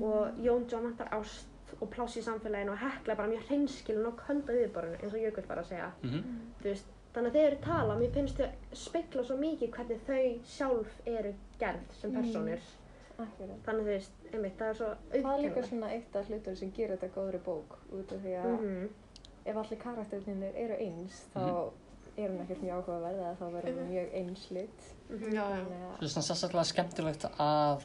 Og 0.00 0.40
Jón 0.42 0.66
John 0.70 0.88
vantar 0.88 1.12
ást 1.14 1.46
og 1.80 1.90
pláss 1.90 2.16
í 2.18 2.22
samfélaginu 2.26 2.72
og 2.74 2.78
hekla 2.82 3.14
bara 3.18 3.28
mjög 3.30 3.46
hreinskilin 3.48 4.06
og 4.06 4.18
könda 4.18 4.54
viðborinu 4.54 4.98
eins 5.02 5.14
og 5.14 5.20
Jökull 5.22 5.46
var 5.48 5.58
að 5.62 5.68
segja, 5.70 5.90
Mhm. 6.02 6.22
þú 6.62 6.64
veist, 6.72 6.86
þannig 7.16 7.30
að 7.30 7.36
þegar 7.38 7.54
þeir 7.54 7.62
tala, 7.64 7.94
mér 8.00 8.10
finnst 8.14 8.36
þau 8.40 8.48
spekla 8.76 9.22
svo 9.24 9.36
mikið 9.40 9.70
hvernig 9.76 10.02
þau 10.06 10.24
sjálf 10.56 10.98
eru 11.08 11.32
gerð 11.58 11.94
sem 12.00 12.12
personur, 12.12 12.60
Akkurat. 13.16 13.56
þannig 13.64 13.80
þú 13.80 13.88
veist, 13.88 14.12
einmitt, 14.32 14.58
það 14.60 14.68
er 14.68 14.78
svo 14.82 14.90
Það 15.16 15.32
er 15.32 15.42
líka 15.46 15.62
svona 15.70 15.90
eitt 15.96 16.16
af 16.20 16.28
hlutur 16.30 16.56
sem 16.60 16.72
gerir 16.76 16.96
þetta 16.98 17.14
góðri 17.16 17.40
bók 17.46 17.78
út 17.96 18.12
af 18.12 18.20
því 18.26 18.34
að 18.42 18.60
Mhm. 18.60 18.88
ef 19.46 19.56
allir 19.56 19.78
karakterinir 19.80 20.54
eru 20.56 20.76
eins 20.86 21.22
þá 21.34 21.72
er 22.18 22.28
hún 22.30 22.40
ekkert 22.44 22.62
mjög 22.62 22.76
áhugaverð 22.82 23.18
eða 23.20 23.36
þá 23.36 23.46
verður 23.52 23.88
mjög 23.90 24.12
einslit. 24.20 24.80
Mhm. 25.10 25.32
Já, 25.32 25.44
já. 25.44 25.64
Þannig 25.64 25.80
að 25.80 25.96
Það 25.96 26.02
er 26.02 26.08
svona 26.08 26.28
sérstaklega 26.28 26.64
skemmtilegt 26.72 27.24
að 27.38 27.84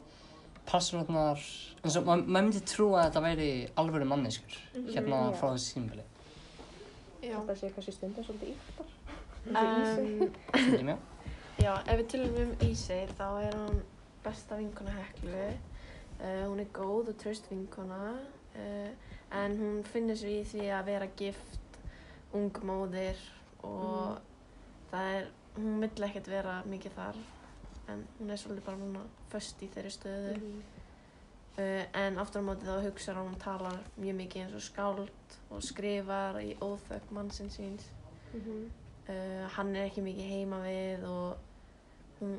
personarnar, 0.66 1.40
eins 1.84 1.96
og 1.98 2.06
ma- 2.06 2.16
maður 2.18 2.46
myndi 2.48 2.62
trúa 2.70 3.02
að 3.02 3.12
þetta 3.12 3.22
væri 3.26 3.50
alvöru 3.82 4.06
manneskur 4.08 4.58
hérna 4.94 5.34
frá 5.34 5.48
þessi 5.56 5.74
tímabili. 5.76 6.04
Já. 7.22 7.38
þetta 7.40 7.56
sé 7.56 7.70
kannski 7.74 7.94
stundum 7.94 8.24
svolítið 8.24 8.54
yktar. 8.56 8.91
Um, 9.46 10.32
Stundum, 10.56 10.88
já. 10.88 10.98
já, 11.58 11.74
ef 11.90 11.98
við 11.98 12.08
tölum 12.14 12.36
um 12.44 12.52
Ísei 12.68 13.08
þá 13.18 13.26
er 13.42 13.56
hún 13.58 13.80
besta 14.22 14.58
vinkona 14.60 14.94
Heklu. 14.94 15.46
Uh, 16.22 16.44
hún 16.46 16.62
er 16.62 16.70
góð 16.76 17.10
og 17.10 17.18
traust 17.18 17.50
vinkona. 17.50 18.14
Uh, 18.54 18.92
en 19.42 19.56
hún 19.58 19.80
finnur 19.88 20.20
sér 20.20 20.36
í 20.36 20.44
því 20.46 20.68
að 20.76 20.90
vera 20.92 21.08
gift, 21.18 21.80
ung 22.38 22.52
móðir 22.68 23.18
og 23.66 24.20
það 24.92 25.16
er, 25.16 25.32
hún 25.56 25.80
vill 25.82 26.06
ekkert 26.08 26.30
vera 26.30 26.60
mikið 26.70 26.98
þar. 27.00 27.18
En 27.90 28.04
hún 28.20 28.30
er 28.30 28.40
svolítið 28.40 28.68
bara 28.68 28.80
núna 28.84 29.02
föst 29.32 29.64
í 29.66 29.72
þeirri 29.74 29.94
stöðu. 29.96 30.36
Uh, 31.58 31.82
en 31.98 32.22
aftur 32.22 32.46
á 32.46 32.48
móti 32.48 32.70
þá 32.70 32.78
hugsa 32.86 33.18
hún 33.18 33.34
og 33.34 33.42
talar 33.42 33.82
mjög 33.98 34.20
mikið 34.22 34.46
eins 34.46 34.60
og 34.60 34.68
skáld 34.70 35.36
og 35.50 35.66
skrifar 35.66 36.38
í 36.46 36.54
óþökk 36.62 37.10
mannsins 37.18 37.58
síns. 37.58 37.90
Mhm. 38.36 38.70
Uh, 39.12 39.48
hann 39.58 39.76
er 39.76 39.88
ekki 39.90 40.02
mikið 40.06 40.32
heima 40.36 40.62
við 40.66 41.06
og 41.10 42.22
hún 42.22 42.38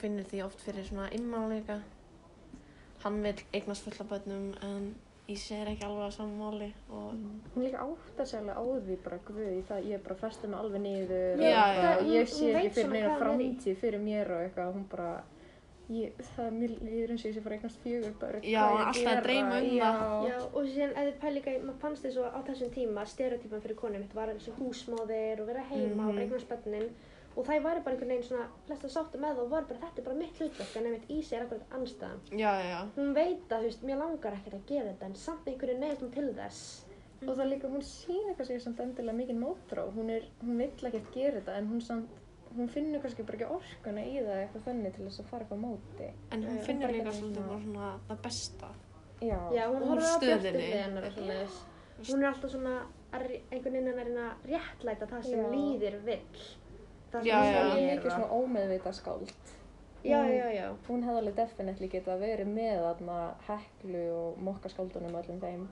finnur 0.00 0.26
því 0.30 0.44
oft 0.46 0.60
fyrir 0.64 0.84
svona 0.86 1.08
innmáleika 1.16 1.80
hann 3.04 3.22
vil 3.24 3.36
eignast 3.56 3.86
fulla 3.88 4.08
bönnum 4.14 4.50
en 4.66 4.90
Ísi 5.30 5.54
er 5.54 5.68
ekki 5.70 5.84
alveg 5.86 6.08
á 6.10 6.16
saman 6.16 6.40
máli 6.42 6.68
og 6.90 7.12
Hún 7.54 7.62
líka 7.62 7.84
áttar 7.84 8.26
sig 8.26 8.40
alveg 8.40 8.56
á 8.58 8.62
því 8.86 8.96
bara 9.04 9.18
guð 9.28 9.38
í 9.46 9.60
það 9.68 9.84
ég 9.86 9.94
er 9.94 10.02
bara 10.06 10.16
festið 10.24 10.50
mig 10.50 10.58
alveg 10.58 10.82
niður 10.82 11.42
Já, 11.44 11.60
og 11.60 11.76
já. 11.76 11.82
bara, 11.82 11.92
Hún- 12.00 12.10
ég 12.16 12.32
sé 12.32 12.48
ekki 12.50 12.72
fyrir 12.78 12.90
neina 12.96 13.12
framtíð 13.20 13.76
fyrir 13.84 14.02
mér 14.08 14.32
og 14.34 14.40
eitthvað 14.42 14.72
hún 14.74 14.88
bara 14.90 15.10
ég, 15.90 16.12
það 16.36 16.46
er 16.46 16.52
mér 16.60 16.72
líður 16.86 17.10
eins 17.14 17.24
og 17.24 17.30
ég 17.30 17.34
sé 17.34 17.42
bara 17.44 17.56
eignast 17.58 17.80
fjögur 17.84 18.12
börn 18.20 18.44
Já, 18.46 18.64
alltaf 18.64 19.12
að 19.12 19.22
dreyma 19.26 19.56
um 19.60 19.70
já. 19.76 19.90
það. 20.00 20.26
Já, 20.30 20.36
og 20.54 20.68
síðan 20.70 20.92
ef 20.96 21.06
þið 21.08 21.20
pæli 21.24 21.34
líka, 21.40 21.54
í- 21.56 21.62
maður 21.66 21.80
fannst 21.84 22.04
þess 22.06 22.16
að 22.22 22.34
á 22.36 22.40
þessum 22.50 22.70
tíma 22.76 23.06
stereotypan 23.06 23.64
fyrir 23.64 23.76
konum 23.80 24.00
mitt 24.04 24.14
var 24.14 24.28
þessi 24.34 24.52
húsmóðir 24.58 25.40
og 25.42 25.46
vera 25.50 25.64
heima 25.70 26.08
og 26.08 26.14
Mhm. 26.14 26.18
eignast 26.24 26.48
bönnin 26.48 26.90
og 27.36 27.46
það 27.46 27.62
væri 27.62 27.82
bara 27.84 27.94
einhvern 27.96 28.08
veginn 28.10 28.22
svona 28.28 28.46
flesta 28.66 28.88
sáttu 28.88 29.18
með 29.18 29.34
það 29.34 29.42
og 29.44 29.50
voru 29.50 29.66
bara 29.70 29.80
þetta 29.86 29.98
er 29.98 30.04
bara 30.04 30.16
mitt 30.16 30.38
hlutverk 30.38 30.76
en 30.76 30.86
einmitt 30.86 31.08
Ísi 31.10 31.32
er 31.36 31.42
akkurat 31.46 31.70
anstæðan. 31.70 32.20
já, 32.30 32.52
já, 32.70 32.78
Hún 32.96 33.14
veit 33.14 33.48
að, 33.48 33.58
þú 33.58 33.62
veist, 33.62 33.82
mér 33.82 33.98
langar 33.98 34.32
ekkert 34.34 34.54
að 34.54 34.66
gera 34.66 34.88
þetta 34.92 35.06
en 35.06 35.14
samt 35.14 35.46
einhverju 35.46 35.78
neyðast 35.78 36.02
hún 36.02 36.12
til 36.14 36.34
þess. 36.34 36.84
og 37.28 37.36
það 37.36 37.50
líka 37.52 37.68
hún 37.68 37.82
sýnir 37.84 38.34
kannski 38.36 38.60
samt 38.60 38.78
endilega 38.80 39.12
mikið 39.16 39.36
mótrá 39.38 39.82
hún, 39.92 40.08
er, 40.10 40.22
hún 40.42 40.56
vill 40.56 40.88
ekkert 40.88 41.12
gera 41.12 41.40
þetta 41.40 41.56
en 41.58 41.66
hún, 41.68 41.80
samt, 41.82 42.08
hún 42.56 42.68
finnur 42.68 43.00
kannski 43.02 43.22
bara 43.26 43.38
ekki 43.38 43.48
orkuna 43.56 44.02
í 44.04 44.14
það 44.26 44.38
eitthvað 44.44 44.64
þannig 44.68 44.94
til 44.96 45.04
þess 45.08 45.20
að 45.22 45.28
fara 45.30 45.44
eitthvað 45.44 45.60
á 45.60 45.64
móti 45.66 46.08
en 46.34 46.42
hún 46.48 46.58
finnur 46.66 46.92
líka 46.94 47.12
svolítið 47.12 47.42
svona- 47.42 47.48
bara 47.50 47.60
svona 47.64 47.90
það 48.08 48.22
besta 48.26 48.70
já, 49.20 49.38
Já, 49.54 49.64
hún 49.70 49.84
horfður 49.90 50.08
á 50.08 50.16
stöðunni. 50.16 50.40
björnstyrni 50.40 50.82
hennar. 50.82 51.12
Hún 52.00 52.22
er 52.22 52.28
alltaf 52.32 52.50
svona 52.50 52.74
að 53.12 53.24
einhvern 53.52 53.74
veginn 53.74 53.88
að 53.92 53.98
reyna 54.00 54.26
að 54.30 54.50
réttlæta 54.50 55.06
það 55.10 55.22
sem 55.28 55.40
Já. 55.40 55.50
líður 55.52 55.96
vill. 56.04 56.44
Það 57.12 57.24
Já, 57.26 57.38
sem 57.42 57.70
hún 57.70 57.78
er 57.90 57.96
mikið 57.98 58.10
svona 58.14 58.30
ómeðvita 58.30 58.92
skáld 58.94 59.32
Já, 60.02 60.20
já, 60.24 60.46
já. 60.54 60.66
hún 60.88 61.02
hefði 61.04 61.18
alveg 61.18 61.34
definitely 61.36 61.88
geta 61.88 62.16
verið 62.16 62.46
með 62.46 62.78
þarna 62.86 63.16
heklu 63.48 64.04
og 64.16 64.38
mokkaskaldunum 64.40 65.14
og 65.14 65.24
öllum 65.26 65.40
þeim 65.40 65.66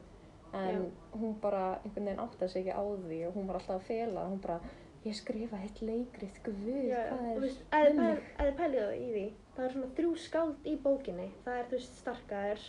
en 0.52 0.92
hún 1.14 1.34
bara 1.40 1.78
einhvern 1.84 2.04
veginn 2.04 2.20
áttaði 2.26 2.48
sig 2.50 2.66
ekki 2.66 2.76
á 2.76 2.82
því 2.84 3.26
og 3.28 3.34
hún 3.34 3.46
var 3.46 3.54
alltaf 3.56 3.76
að 3.80 3.86
fela 3.88 4.26
hún 4.28 4.40
bara, 4.42 4.60
ég 5.08 5.16
skrifa 5.18 5.58
eitt 5.64 5.80
leikrið 5.82 6.38
guð, 6.44 6.64
hvað 6.64 7.22
er 7.32 7.40
veist, 7.40 7.62
með 7.72 7.98
pæl- 7.98 8.18
ef 8.18 8.44
þið 8.44 8.56
pælið 8.58 8.82
það 8.82 8.96
í 8.98 9.08
því, 9.14 9.24
það 9.56 9.64
er 9.68 9.72
svona 9.76 9.90
þrjú 9.98 10.12
skáld 10.24 10.68
í 10.72 10.74
bókinni. 10.84 11.28
Það 11.44 11.58
er, 11.58 11.64
þú 11.70 11.76
veist, 11.78 11.96
starkaður 12.02 12.66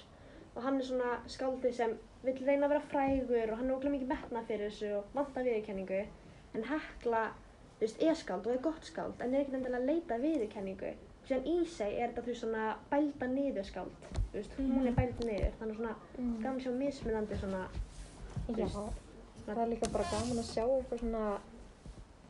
og 0.56 0.64
hann 0.66 0.80
er 0.80 0.88
svona 0.90 1.12
skáldið 1.28 1.74
sem 1.80 1.98
vill 2.24 2.40
reyna 2.46 2.66
að 2.68 2.74
vera 2.74 2.88
frægur 2.92 3.52
og 3.54 3.58
hann 3.60 3.70
er 3.70 3.76
okkur 3.76 3.94
mikið 3.94 4.10
metnað 4.14 4.48
fyrir 4.50 4.70
þessu 4.70 4.90
og 4.98 5.06
vantar 5.16 5.44
viðurkenningu. 5.48 6.02
En 6.56 6.64
Hekla, 6.72 7.22
þú 7.78 7.86
veist, 7.86 8.02
er 8.04 8.16
skáld 8.16 8.48
og 8.48 8.54
er 8.56 8.64
gott 8.66 8.84
skáld 8.90 9.22
en 9.22 9.34
er 9.36 9.42
ekkert 9.46 9.60
endilega 9.60 9.80
að 9.84 9.90
leita 9.92 10.18
viðurkenningu. 10.24 10.94
Síðan 11.30 11.46
Ísei 11.46 11.92
er 12.02 12.10
þetta, 12.10 12.22
þú 12.26 12.32
veist, 12.32 12.42
svona 12.42 12.64
bælda 12.90 13.28
niður 13.30 13.68
skáld. 13.70 14.08
Þú 14.32 14.34
veist, 14.40 14.56
hún 14.58 14.88
er 14.90 14.96
bælda 14.98 15.28
niður. 15.30 15.54
Þannig 15.60 15.78
svona 15.78 15.96
Mm. 16.18 16.42
gaman 16.44 16.60
sjá 16.60 16.72
mismunandi 16.74 17.38
svona, 17.38 17.68
Já, 18.50 18.66
það 19.46 19.58
er 19.62 19.68
líka 19.70 19.90
bara 19.94 20.04
gaman 20.12 20.40
að 20.42 20.48
sjá 20.50 20.64
eitthvað 20.66 21.00
svona 21.04 21.40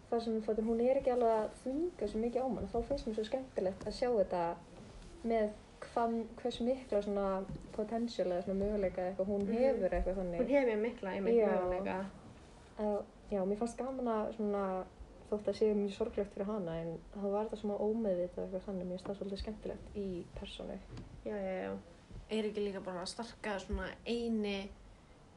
það 0.10 0.24
sem 0.26 0.42
fattur, 0.42 0.64
hún 0.66 0.82
er 0.82 0.98
ekki 1.00 1.12
alveg 1.14 1.34
að 1.38 1.50
þunga 1.64 2.08
svo 2.10 2.20
mikið 2.24 2.46
á 2.46 2.48
mann 2.50 2.70
þá 2.74 2.78
finnst 2.88 3.08
mér 3.08 3.16
svo 3.20 3.26
skemmtilegt 3.30 3.86
að 3.88 3.98
sjá 4.00 4.10
þetta 4.18 4.44
með 5.30 5.50
hvað, 5.84 6.16
hversu 6.42 6.66
mikla 6.68 7.02
svona 7.06 7.26
potential 7.76 8.28
eða 8.32 8.44
svona 8.46 8.60
möguleika 8.64 9.02
eitthvað 9.10 9.28
hún 9.32 9.44
Mhm. 9.48 9.58
hefur 9.60 9.90
eitthvað 9.98 10.16
hún 10.20 10.32
þannig 10.34 10.50
hefur 10.56 10.82
mikla 10.82 11.10
einmitt 11.12 11.36
Já. 11.36 11.48
möguleika. 11.48 12.06
að, 12.80 13.04
já, 13.32 13.46
mér 13.46 13.58
fannst 13.58 13.78
gaman 13.78 14.08
að 14.08 14.34
svona 14.36 14.86
þótt 15.30 15.48
að 15.48 15.56
sé 15.60 15.74
mjög 15.76 15.92
sorglegt 15.94 16.34
fyrir 16.34 16.46
hana 16.48 16.76
en 16.82 16.98
þá 17.14 17.22
var 17.32 17.46
þetta 17.46 17.58
svona 17.62 17.78
ómeðvitað 17.78 18.44
eitthvað 18.44 18.66
þannig 18.66 18.86
mér 18.86 18.98
finnst 18.98 19.06
það 19.08 19.18
svolítið 19.20 19.40
skemmtilegt 19.44 19.96
í 19.96 20.24
persónu 20.40 20.78
Já, 21.26 21.36
já, 21.38 21.54
já. 21.64 21.74
er 22.32 22.44
ekki 22.50 22.64
líka 22.66 22.82
bara 22.86 23.02
að 23.04 23.08
starka 23.14 23.60
svona 23.60 23.90
eini 24.08 24.70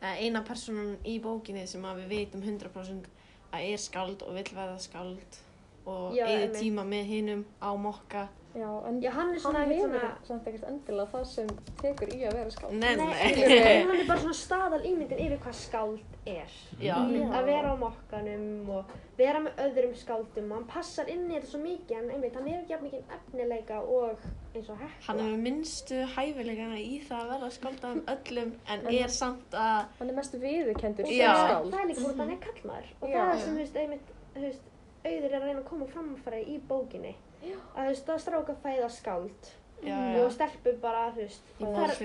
eina 0.02 0.42
personan 0.42 0.96
í 1.04 1.20
bókinni 1.22 1.66
sem 1.66 1.82
að 1.84 2.00
við 2.02 2.08
veitum 2.08 2.42
100% 2.42 3.06
að 3.52 3.72
er 3.72 3.80
skald 3.80 4.22
og 4.26 4.36
vill 4.36 4.50
verða 4.56 4.78
skald 4.82 5.40
og 5.88 6.14
eigið 6.16 6.56
tíma 6.58 6.84
með 6.88 7.08
hinum 7.10 7.44
á 7.58 7.70
mokka 7.76 8.28
Já, 8.52 8.68
en 8.88 8.98
Já, 9.00 9.10
hann 9.16 9.30
er 9.32 9.38
svona 9.40 9.60
hann 9.62 9.70
hefur 9.72 9.92
svona... 9.94 10.08
samt 10.28 10.46
ekkert 10.50 10.64
endilega 10.68 11.06
það 11.12 11.22
sem 11.30 11.46
tekur 11.80 12.10
í 12.12 12.18
að 12.28 12.34
vera 12.36 12.50
skáld 12.52 12.74
Nei, 12.76 12.90
Nei, 13.00 13.06
nei. 13.06 13.84
hann 13.88 13.94
er 13.96 14.06
bara 14.10 14.20
svona 14.20 14.36
staðal 14.36 14.80
ímyndin 14.90 15.22
yfir 15.24 15.38
hvað 15.40 15.56
skáld 15.56 16.18
er. 16.28 16.52
Já. 16.76 16.92
Já. 17.00 17.24
Að 17.38 17.46
vera 17.48 17.70
á 17.72 17.76
mokkanum 17.80 18.68
og 18.76 18.92
vera 19.16 19.40
með 19.46 19.62
öðrum 19.64 19.94
skáldum 20.02 20.52
og 20.52 20.58
hann 20.58 20.68
passar 20.68 21.08
inn 21.14 21.24
í 21.30 21.38
þetta 21.38 21.48
svo 21.54 21.62
mikið 21.64 21.96
en 22.02 22.12
einmitt, 22.12 22.36
hann 22.36 22.50
hefur 22.52 22.60
ekki 22.60 22.74
jafn 22.76 22.86
mikið 22.90 23.16
efnileika 23.16 23.80
og 23.96 24.28
eins 24.52 24.68
og 24.68 24.78
hekla. 24.84 25.00
hann 25.08 25.24
hefur 25.24 25.42
minnstu 25.48 26.02
hæfileikana 26.18 26.78
í 26.84 27.00
það 27.08 27.24
að 27.24 27.32
verða 27.32 27.50
skald 27.56 27.88
af 27.88 28.14
öllum 28.18 28.52
en 28.68 28.86
En- 28.86 28.94
er 29.00 29.08
samt 29.16 29.56
að 29.56 29.82
hann 29.98 30.12
er 30.12 30.20
mest 30.20 30.36
viðurkendur 30.44 31.08
sem 31.08 31.18
skáld 31.24 31.72
það 31.72 31.80
er 31.80 31.90
líka 31.94 32.04
bara 32.04 32.20
þannig 32.20 32.38
að 32.38 32.46
kallmaður 32.46 32.94
og 33.00 33.08
Já. 33.08 33.16
það 33.18 33.34
er 33.34 33.42
sem, 33.46 33.52
þú 33.56 33.64
veist, 33.64 33.76
einmitt, 33.86 34.14
þú 34.36 34.46
veist, 34.46 34.70
auður 35.08 35.28
er 35.32 35.36
að 35.40 35.44
reyna 35.48 35.60
að 35.64 35.68
koma 35.72 35.86
framfæri 35.96 36.42
í 36.52 36.60
bókinni. 36.68 37.14
Að 37.42 37.82
þú 37.82 37.88
veist, 37.88 38.06
það 38.06 38.22
stráka 38.26 38.54
fæða 38.62 38.88
skáld. 38.92 39.50
Já, 39.82 39.96
og 39.98 40.14
já, 40.14 40.28
stelpur 40.36 40.76
bara, 40.82 41.08
þú 41.10 41.24
veist, 41.24 41.48
fæðast 41.58 42.02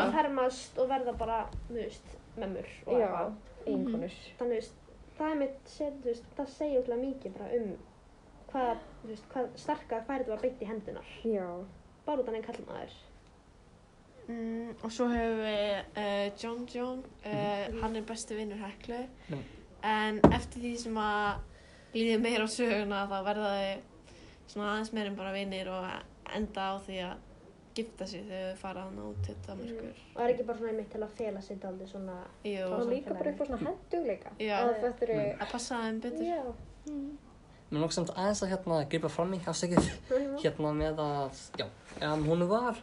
og 0.00 0.14
fermast 0.14 0.78
og 0.80 0.88
verða 0.88 1.12
bara, 1.20 1.42
þú 1.68 1.74
veist, 1.76 2.14
mömmur 2.40 2.70
og 2.86 2.94
eitthvað. 2.96 3.34
einkonur 3.66 4.16
þannig 4.38 4.56
veist, 4.60 4.78
það 5.18 5.32
er 5.34 5.38
mitt 5.42 5.74
þú 5.74 6.06
veist, 6.06 6.30
það 6.38 6.48
segir 6.54 6.80
útlega 6.80 7.02
mikið 7.02 7.34
bara 7.36 7.50
um 7.58 7.68
hvað, 8.52 8.82
þú 9.02 9.10
veist, 9.12 9.28
hvað 9.34 9.50
starka 9.60 10.00
færið 10.08 10.32
var 10.32 10.42
beint 10.46 10.64
í 10.64 10.70
hendunar 10.70 11.12
Já, 11.26 11.46
bara 12.06 12.22
út 12.24 12.30
af 12.32 12.38
einn 12.38 12.46
kallmaður 12.48 12.96
mm, 14.30 14.72
og 14.80 14.94
svo 14.96 15.10
hefur 15.12 15.44
við 15.44 16.00
uh, 16.00 16.26
John 16.40 16.64
John 16.74 17.04
uh, 17.26 17.80
hann 17.82 18.00
er 18.00 18.08
besti 18.08 18.38
vinnur 18.38 18.62
Heklu. 18.64 19.04
Mhm. 19.28 19.44
en 19.84 20.18
eftir 20.32 20.60
því 20.64 20.74
sem 20.86 20.96
að 21.00 21.38
líði 21.94 22.18
meira 22.20 22.44
á 22.44 22.48
söguna 22.52 23.04
þá 23.10 23.16
verða 23.26 23.52
þau 23.54 23.86
svona 24.50 24.74
aðeins 24.74 24.92
meira 24.96 25.12
en 25.12 25.18
bara 25.18 25.34
vinnir 25.34 25.70
og 25.72 25.86
enda 26.36 26.68
á 26.70 26.74
því 26.82 27.00
að 27.08 27.26
gifta 27.78 28.06
sig 28.10 28.24
þegar 28.26 28.50
þau 28.50 28.60
fara 28.60 28.84
hann 28.88 29.00
út 29.06 29.18
til 29.24 29.36
Danmarkur 29.46 29.88
og 29.88 30.14
það 30.16 30.24
er 30.24 30.32
ekki 30.34 30.46
bara 30.48 30.58
svona 30.58 30.72
einmitt 30.72 30.92
til 30.92 31.02
að 31.06 31.16
fela 31.20 31.42
sig 31.46 31.64
aldrei 31.70 31.88
svona 31.88 32.18
Jú, 32.44 32.66
og 32.66 32.86
líka 32.90 33.14
bara 33.14 33.32
upp 33.32 33.40
á 33.40 33.44
svona 33.46 33.60
hendugleika 33.70 34.32
Já. 34.42 34.56
að 34.58 34.86
að 35.40 35.50
passa 35.52 35.82
þeim 35.86 36.00
betur. 36.04 36.24
Já, 36.26 36.42
Mér 37.70 37.84
lóks 37.84 37.94
samt 37.94 38.10
aðeins 38.18 38.40
að 38.42 38.50
hérna 38.50 38.76
gripa 38.90 39.08
fram 39.12 39.34
í 39.36 39.38
afsækið 39.46 39.90
hérna 40.42 40.72
með 40.74 41.02
að, 41.04 41.42
já, 41.60 41.66
um, 42.08 42.24
hún 42.26 42.42
var 42.50 42.80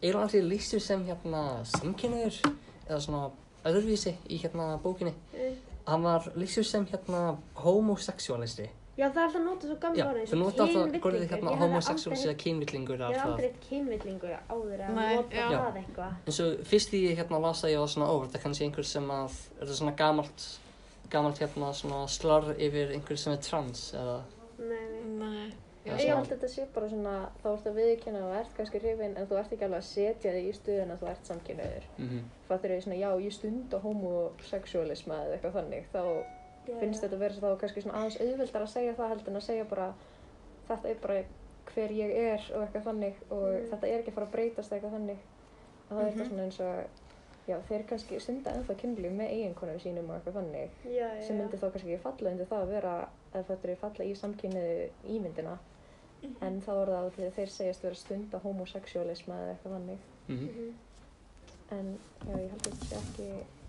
eiginlega 0.00 0.26
allir 0.28 0.44
lýstur 0.46 0.82
sem 0.84 1.02
hérna 1.08 1.40
samkynniður 1.66 2.38
eða 2.86 3.00
svona 3.02 3.22
öðruvísi 3.66 4.12
í 4.30 4.38
hérna 4.38 4.76
bókinni. 4.84 5.16
Mm. 5.34 5.56
Hann 5.88 6.06
var 6.06 6.28
lýstur 6.38 6.68
sem 6.68 6.86
hérna 6.92 7.24
homosexualisti. 7.58 8.68
Já 9.00 9.06
það 9.08 9.20
er 9.20 9.26
alltaf 9.26 9.44
notað 9.46 9.70
svo 9.70 9.76
gamla 9.84 10.06
orðin 10.10 10.30
þau 10.30 10.40
nota 10.40 10.64
alltaf 10.66 10.98
gorðið 11.06 11.30
hérna 11.30 11.54
homosexualisti 11.62 12.28
eða 12.28 12.40
kynvillingur 12.42 12.96
ég 12.96 13.00
eða 13.00 13.10
hef 13.10 13.20
alltaf. 13.20 13.30
aldrei 13.30 13.48
eitt 13.48 13.62
kynvillingu 13.68 14.32
áður 14.50 14.82
að 14.86 14.98
nota 14.98 15.46
það 15.54 15.78
eitthvað. 15.80 16.18
En 16.26 16.36
svo 16.38 16.48
fyrst 16.72 16.92
því 16.92 17.00
ég 17.06 17.22
hérna 17.22 17.40
las 17.46 17.64
að 17.64 17.72
ég 17.74 17.84
var 17.84 17.94
svona, 17.94 18.10
ó, 18.12 18.14
þetta 18.26 18.38
er 18.38 18.44
kannski 18.44 18.66
einhver 18.68 18.90
sem 18.90 19.14
að, 19.16 19.40
er 19.56 19.64
þetta 19.64 19.78
svona 19.80 19.96
gamalt, 20.02 20.46
gamalt 21.14 21.42
hérna 21.42 21.72
svona 21.80 22.04
slarr 22.12 22.52
yfir 22.58 22.94
einhver 22.98 23.20
sem 23.24 23.34
er 23.34 23.42
trans 23.48 23.88
eða, 23.98 24.20
nei, 24.60 24.86
nei. 25.16 25.50
Já, 25.80 25.94
ég 25.96 26.10
held 26.12 26.26
að 26.26 26.34
þetta 26.34 26.48
sé 26.52 26.66
bara 26.74 26.88
svona 26.90 27.14
þá 27.40 27.46
ertu 27.54 27.70
að 27.70 27.78
viðkynna 27.80 28.18
að 28.20 28.26
þú 28.26 28.34
ert 28.42 28.56
kannski 28.58 28.80
hrifin 28.82 29.14
en 29.16 29.28
þú 29.30 29.38
ert 29.40 29.54
ekki 29.54 29.64
alveg 29.64 29.80
að 29.80 29.86
setja 29.88 30.32
þig 30.34 30.48
í 30.50 30.52
stuðin 30.58 30.92
að 30.92 31.00
þú 31.00 31.08
ert 31.08 31.30
samkynniður 31.30 31.86
mhm, 31.96 32.26
fattur 32.50 32.74
þau 32.74 32.82
svona, 32.84 32.98
já, 33.00 33.08
ég 33.24 33.32
stund 33.32 33.72
á 33.72 33.78
homosexualisma 33.86 35.22
eða 35.24 35.38
eitthvað 35.38 35.56
þannig 35.56 35.88
þá 35.94 36.02
finnst 36.80 37.02
þetta 37.02 37.16
að 37.16 37.18
vera 37.24 37.34
þá 37.40 37.58
kannski 37.60 37.82
svona 37.82 37.98
aðeins 37.98 38.20
auðveldar 38.20 38.62
að 38.62 38.72
segja 38.74 38.94
það 38.94 39.08
heldur 39.08 39.28
en 39.34 39.36
að 39.40 39.46
segja 39.48 39.64
bara 39.64 39.94
þetta 40.68 40.88
er 40.88 40.98
bara 41.02 41.24
hver 41.74 41.90
ég 41.90 42.10
er 42.16 42.40
og 42.56 42.62
eitthvað 42.64 42.84
þannig 42.88 43.14
og 43.30 43.44
Mm. 43.50 43.68
þetta 43.70 43.86
er 43.88 43.98
ekki 44.00 44.10
að 44.10 44.14
fara 44.14 44.26
að 44.26 44.32
breytast 44.32 44.72
eitthvað 44.72 44.94
þannig 44.96 45.18
að 45.90 45.94
það 45.96 46.00
er 46.00 46.10
Mhm. 46.10 46.18
þetta 46.18 46.28
svona 46.28 46.42
eins 46.42 46.60
og 46.60 46.86
já, 47.48 47.56
þeir 47.68 47.86
kannski 47.88 48.20
stunda 48.20 48.50
ennþá 48.50 48.74
kynlíf 48.80 49.12
með 49.12 49.30
eiginkonum 49.34 49.80
sínum 49.80 50.10
og 50.10 50.16
eitthvað 50.16 50.38
þannig 50.38 50.70
já, 50.84 51.06
já, 51.16 51.22
sem 51.26 51.36
myndi 51.38 51.56
þá 51.58 51.70
kannski 51.72 51.92
ekki 51.94 52.02
falla 52.02 52.30
undir 52.30 52.46
það 52.46 52.62
að 52.62 52.68
vera 52.74 53.08
að 53.34 53.44
þetta 53.48 53.68
er 53.70 53.76
falla 53.76 54.04
í 54.04 54.14
samkynniðu 54.14 54.90
ímyndina 55.08 55.58
en 56.42 56.60
þá 56.60 56.70
er 56.82 56.86
það 56.92 57.10
þegar 57.16 57.32
þeir 57.38 57.48
segjast 57.48 57.82
vera 57.82 57.94
stunda 57.94 58.38
homosexualisma 58.38 59.34
eða 59.34 59.54
eitthvað 59.54 59.74
þannig 59.76 59.98
mhm. 60.28 60.44
Mhm. 60.44 60.74
en 61.70 61.98
já, 62.26 62.34
ég 62.36 62.50
held 62.50 62.62
að 62.66 62.72
þetta 62.72 62.86
sé 62.86 62.96
ekki 62.96 63.59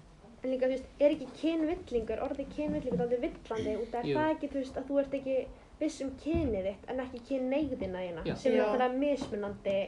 en 0.42 0.50
líka, 0.50 0.68
þú 0.68 0.76
veist, 0.76 0.92
er 1.00 1.16
ekki 1.16 1.28
kynvillingur, 1.38 2.22
orðið 2.26 2.54
kynvillingur 2.56 3.04
aldrei 3.06 3.20
villandi 3.26 3.74
út 3.78 3.98
af 3.98 4.08
það 4.08 4.30
ekki, 4.36 4.52
þú 4.52 4.62
veist, 4.62 4.78
að 4.80 4.88
þú 4.90 5.00
ert 5.02 5.18
ekki 5.20 5.36
viss 5.82 6.04
um 6.06 6.12
kynið 6.22 6.70
þitt 6.70 6.92
en 6.94 7.02
ekki 7.06 7.24
kynneiðina 7.30 8.06
þína 8.06 8.24
Já. 8.26 8.36
sem 8.36 8.54
er 8.54 8.58
Já. 8.58 8.64
náttúrulega 8.64 9.02
mismunandi 9.02 9.80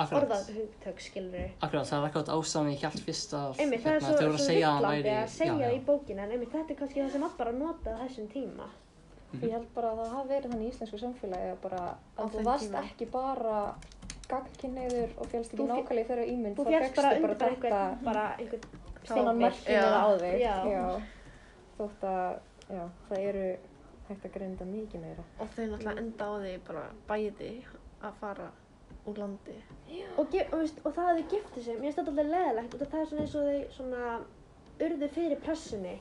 Akkurat, 0.00 0.30
orðahugtök, 0.30 1.00
skilur 1.02 1.48
akkurat, 1.60 1.88
það 1.90 2.04
er 2.08 2.28
ástæðan 2.34 2.70
ég 2.70 2.84
held 2.86 3.02
fyrst 3.06 3.34
að 3.36 3.58
Einmitt, 3.60 3.82
það 3.82 3.90
er 3.90 3.96
hérna, 3.96 4.06
svo, 4.06 4.18
þau 4.20 4.26
svo 4.26 4.36
að 4.36 4.44
segja 4.46 4.68
að 4.68 4.76
hann 4.76 4.94
villandi 4.94 5.16
að 5.16 5.32
segja 5.34 5.56
það 5.60 5.74
í 5.74 5.80
bókina 5.88 6.22
en 6.24 6.34
einmitt, 6.36 6.52
þetta 6.54 6.74
er 6.74 6.78
kannski 6.78 7.02
það 7.02 7.10
sem 7.14 7.24
var 7.26 7.34
bara 7.40 7.52
að 7.54 7.58
nota 7.60 7.96
á 7.98 8.00
þessum 8.04 8.28
tíma. 8.30 8.68
Ég 9.30 9.52
held 9.54 9.66
bara 9.74 9.90
að 9.90 9.98
það 10.00 10.14
hafi 10.14 10.30
verið 10.30 10.54
þannig 10.54 10.66
í 10.66 10.70
íslensku 10.70 11.00
samfélagi 11.00 11.50
að 11.50 11.58
bara 11.66 11.82
að 12.16 12.32
þú 12.34 12.44
varst 12.48 12.66
tíma. 12.66 12.84
ekki 12.86 13.10
bara 13.12 13.58
gagnkynneigður 14.30 15.12
og 15.18 15.30
fjálst 15.30 15.52
ekki 15.52 15.60
Þú 15.60 15.68
nákvæmlega 15.70 16.04
í 16.04 16.08
þeirra 16.08 16.24
ímynd 16.32 16.58
Þú 16.58 16.64
þá 16.66 16.72
fékkstu 16.74 17.00
bara 17.00 17.12
undir 17.14 17.26
bara 17.26 17.34
þetta 17.34 17.50
einhvern, 17.50 18.04
bara 18.08 18.24
einhvern 18.38 18.89
merkina 19.08 19.80
Já. 19.80 20.00
á 20.04 20.08
þig. 20.20 20.40
Já. 20.40 21.00
Þótt 21.78 22.02
að, 22.04 22.40
já, 22.68 22.82
það 23.08 23.18
eru 23.30 23.44
hægt 24.08 24.24
að 24.26 24.34
greinda 24.34 24.64
mikið 24.68 25.00
meira. 25.04 25.24
Og 25.40 25.48
þau 25.54 25.64
náttúrulega 25.70 26.02
enda 26.02 26.26
á 26.26 26.32
því 26.42 26.56
bara 26.66 26.82
bæði 27.08 27.52
að 28.02 28.18
fara 28.20 28.50
úr 29.08 29.16
landi. 29.22 29.56
Og, 30.18 30.26
og, 30.52 30.58
veist, 30.60 30.80
og 30.84 30.92
það 30.94 31.08
að 31.10 31.20
þau 31.20 31.30
giftu 31.32 31.62
sig, 31.64 31.78
mér 31.80 31.88
finnst 31.88 31.98
þetta 32.00 32.10
alltaf 32.10 32.30
leðilegt 32.34 32.74
og 32.76 32.84
það 32.92 33.00
er 33.00 33.10
svona 33.10 33.24
eins 33.24 33.34
og 33.34 33.48
þau 33.48 33.74
svona 33.78 34.20
urðu 34.80 35.08
fyrir 35.14 35.40
pressunni. 35.44 35.94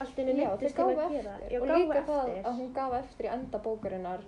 Allt 0.00 0.16
í 0.16 0.24
Já, 0.24 0.30
þau 0.30 0.36
nýttist 0.40 0.78
til 0.78 0.84
að 0.84 1.00
gera. 1.12 1.34
eftir. 1.36 1.52
Já, 1.52 1.60
og 1.60 1.66
gáfu 1.68 1.80
líka 1.82 2.04
það 2.08 2.22
eftir. 2.28 2.44
að 2.48 2.60
hún 2.60 2.70
gaf 2.78 2.94
eftir 3.02 3.26
í 3.26 3.32
enda 3.34 3.58
bókarinnar 3.66 4.22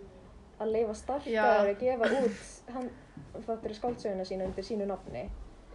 að 0.61 0.73
leifa 0.77 0.93
Já. 0.93 0.99
starkaður 1.01 1.71
að 1.71 1.79
gefa 1.81 2.11
út 2.19 2.75
hann, 2.75 2.91
fattur 3.47 3.75
skáldsöguna 3.79 4.27
sína 4.29 4.45
undir 4.51 4.67
sínu 4.69 4.87
nafni. 4.91 5.25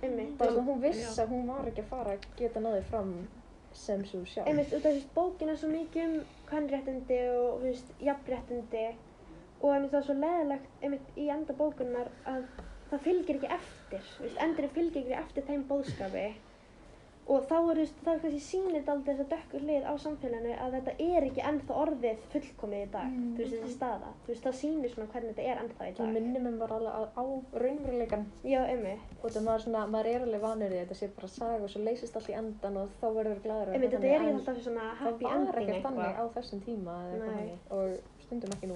Einmitt. 0.02 0.38
Bara 0.38 0.54
svona 0.54 0.68
hún 0.70 0.82
vissi 0.84 1.22
að 1.22 1.34
hún 1.34 1.50
var 1.50 1.68
ekki 1.72 1.84
að 1.84 1.92
fara 1.92 2.16
að 2.16 2.26
geta 2.38 2.64
náðið 2.64 2.90
fram 2.92 3.12
sem 3.78 4.06
svo 4.06 4.24
sjálf. 4.26 4.48
Einmitt, 4.50 4.74
út 4.74 4.86
af 4.86 4.94
því 4.94 5.04
að 5.04 5.12
bókin 5.18 5.52
er 5.54 5.60
svo 5.62 5.70
mikið 5.72 6.06
um 6.08 6.16
kvennréttindi 6.50 7.20
og, 7.34 7.48
þú 7.62 7.68
veist, 7.68 7.94
jafnréttindi 8.10 8.86
og 9.62 9.70
einmitt 9.74 9.94
það 9.94 10.00
er 10.00 10.08
svo 10.10 10.18
leðilegt, 10.22 10.74
einmitt, 10.86 11.14
í 11.18 11.30
enda 11.34 11.56
bókunar 11.58 12.12
að 12.30 12.44
það 12.92 13.06
fylgir 13.08 13.40
ekki 13.40 13.54
eftir, 13.58 14.04
þú 14.16 14.26
veist, 14.28 14.42
endurinn 14.46 14.76
fylgir 14.78 15.02
ekki 15.04 15.18
eftir 15.22 15.48
þeim 15.50 15.66
bóðskapi 15.72 16.28
og 17.28 17.42
þá 17.50 17.56
er, 17.72 17.80
þú 17.84 18.04
það 18.06 18.14
er 18.14 18.20
kannski 18.24 18.42
sýnir 18.48 18.90
aldrei 18.92 19.14
þess 19.16 19.24
að 19.26 19.32
dökkur 19.34 19.64
hlið 19.68 19.84
á 19.84 19.94
samfélaginu 20.04 20.54
að 20.64 20.76
þetta 20.78 20.92
er 21.08 21.26
ekki 21.28 21.42
ennþá 21.50 21.74
orðið 21.84 22.18
fullkomið 22.34 22.82
í 22.86 22.90
dag, 22.94 23.08
Mm. 23.08 23.34
þú 23.36 23.42
veist, 23.42 23.54
þessi 23.58 23.74
staða, 23.76 24.10
þú 24.24 24.28
veist, 24.32 24.44
það 24.48 24.56
sýnir 24.62 24.90
svona 24.94 25.10
hvernig 25.12 25.32
þetta 25.36 25.48
er 25.52 25.58
ennþá 25.64 25.84
í 25.88 25.92
Það 25.92 25.98
dag. 25.98 26.14
minnir 26.14 26.42
mér 26.46 26.56
bara 26.62 26.76
alveg 26.78 26.94
á, 27.18 27.24
raunveruleikan 27.64 28.24
Já, 28.48 28.60
einmitt, 28.72 29.00
og 29.24 29.30
það 29.32 29.44
maður, 29.48 29.62
svona, 29.66 29.82
maður 29.88 30.08
er 30.14 30.22
alveg 30.28 30.42
vanur 30.48 30.72
í 30.72 30.80
þetta 30.86 30.96
sé 31.02 31.08
bara 31.18 31.28
saga 31.28 31.64
og 31.64 31.70
svo 31.70 31.82
leysist 31.84 32.16
allt 32.16 32.30
í 32.32 32.38
endan 32.40 32.78
og 32.78 32.90
þá 33.02 33.08
verður 33.18 33.42
gladur 33.44 33.74
einmitt, 33.76 33.92
þetta 33.92 34.08
er 34.08 34.22
ekki 34.22 34.34
alltaf 34.38 34.62
svona 34.64 34.86
það 34.88 35.04
happy 35.04 35.24
var 35.26 35.36
ending 35.36 35.68
ekkert 35.68 35.84
þannig 35.88 36.08
á 36.08 36.08
eitthvað. 36.08 36.34
þessum 36.40 36.62
tíma 36.68 36.94
eða 37.04 37.12
eitthvað 37.12 37.36
þannig. 37.36 37.60
Og 37.76 37.88
stundum 38.28 38.52
ekki 38.56 38.68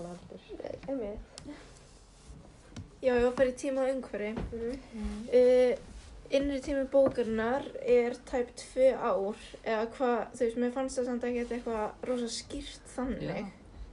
var 6.31 6.39
innri 6.39 6.61
tími 6.61 6.85
bókarinnar 6.91 7.65
er 7.81 8.15
tæp 8.25 8.51
tvö 8.55 8.91
ár 8.95 9.35
eða 9.63 9.88
hvað, 9.95 10.19
þú 10.35 10.45
veist, 10.45 10.57
mér 10.57 10.71
fannst 10.75 11.00
það 11.00 11.05
samt 11.05 11.23
ekki 11.27 11.43
eitthvað 11.43 12.07
rosa 12.07 12.29
skýrt 12.31 12.93
þannig. 12.95 13.29
Já. 13.29 13.45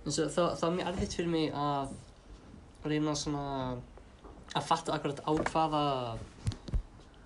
eins 0.05 0.19
og 0.19 0.31
það, 0.33 0.63
er 0.63 0.77
mjög 0.77 0.89
erfitt 0.93 1.17
fyrir 1.19 1.31
mig 1.33 1.53
að 1.53 1.95
reyna 2.89 3.15
svona 3.19 3.45
að 4.57 4.65
fatta 4.65 4.95
akkurat 4.95 5.21
á 5.27 5.33
hvaða 5.35 5.83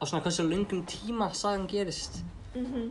á 0.00 0.02
svona 0.02 0.23
hversu 0.25 0.47
lungum 0.49 0.85
tíma 0.87 1.33
sagan 1.35 1.69
gerist 1.69 2.23
Mhm. 2.54 2.90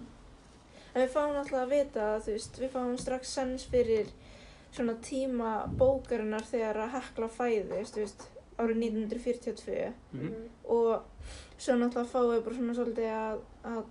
En 0.93 1.07
við 1.07 1.11
fáum 1.13 1.37
alltaf 1.37 1.53
að 1.61 1.69
vita 1.69 1.99
að, 2.01 2.23
þú 2.25 2.31
veist, 2.33 2.59
við 2.59 2.69
fáum 2.73 2.97
strax 2.99 3.29
sens 3.29 3.65
fyrir 3.65 4.07
svona 4.73 4.95
tíma 4.99 5.51
bókarinnar 5.77 6.41
þegar 6.43 6.75
að 6.75 6.95
hekla 6.95 7.29
fæðist, 7.29 7.95
þú 7.95 8.01
veist, 8.01 8.25
árið 8.57 8.77
1942 8.81 9.93
mm 10.13 10.49
og 10.65 11.03
svo 11.61 11.77
náttúrulega 11.77 12.09
fáum 12.09 12.31
við 12.31 12.43
bara 12.47 12.57
svona 12.57 12.75
svolítið 12.77 13.07
að, 13.13 13.41
að, 13.69 13.81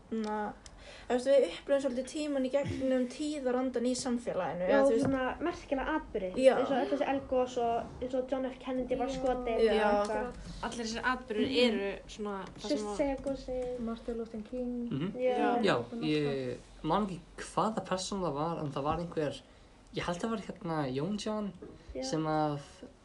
veist, 1.11 1.29
við 1.29 1.45
upplöfum 1.49 1.83
svolítið 1.85 2.07
tíman 2.11 2.47
í 2.47 2.51
gegnum 2.55 3.05
tíðarandan 3.11 3.87
í 3.87 3.93
samfélaginu, 3.99 4.65
Já, 4.67 4.71
eða, 4.71 4.81
þú 4.81 4.89
þú 4.89 4.95
veist, 4.95 5.05
svona 5.05 5.27
merkilega 5.47 5.95
atbyrði, 5.97 6.47
eins 6.47 6.73
og 6.73 6.77
öll 6.81 6.91
þessi 6.93 7.09
elgós 7.13 7.57
og 7.65 8.03
eins 8.03 8.17
og 8.19 8.35
John 8.35 8.49
F. 8.51 8.57
Kennedy 8.65 8.99
var 9.01 9.15
skotið 9.15 9.63
Já. 9.67 9.93
Allir 10.67 10.83
þessir 10.83 11.09
atbyrður 11.13 11.55
eru 11.67 11.93
svona 12.17 12.37
það 12.49 12.67
sem 12.67 12.75
að... 12.75 12.91
Surtsey-gósið. 12.91 13.71
Martin 13.91 14.21
Luther 14.21 14.45
King 14.51 14.75
-hmm. 14.91 15.13
Já. 15.21 15.49
Já, 15.63 15.77
ég 16.03 16.59
man 16.83 17.07
ekki 17.07 17.21
hvaða 17.55 17.85
persón 17.87 18.25
það 18.25 18.39
var 18.39 18.63
en 18.63 18.73
það 18.73 18.87
var 18.89 19.03
einhver 19.05 19.43
ég 19.95 20.07
held 20.07 20.17
að 20.17 20.23
það 20.23 20.31
var 20.31 20.43
hérna 20.49 20.79
Jón 20.95 21.19
John 21.19 21.53
Já. 21.95 22.05
sem 22.07 22.27
að 22.27 22.59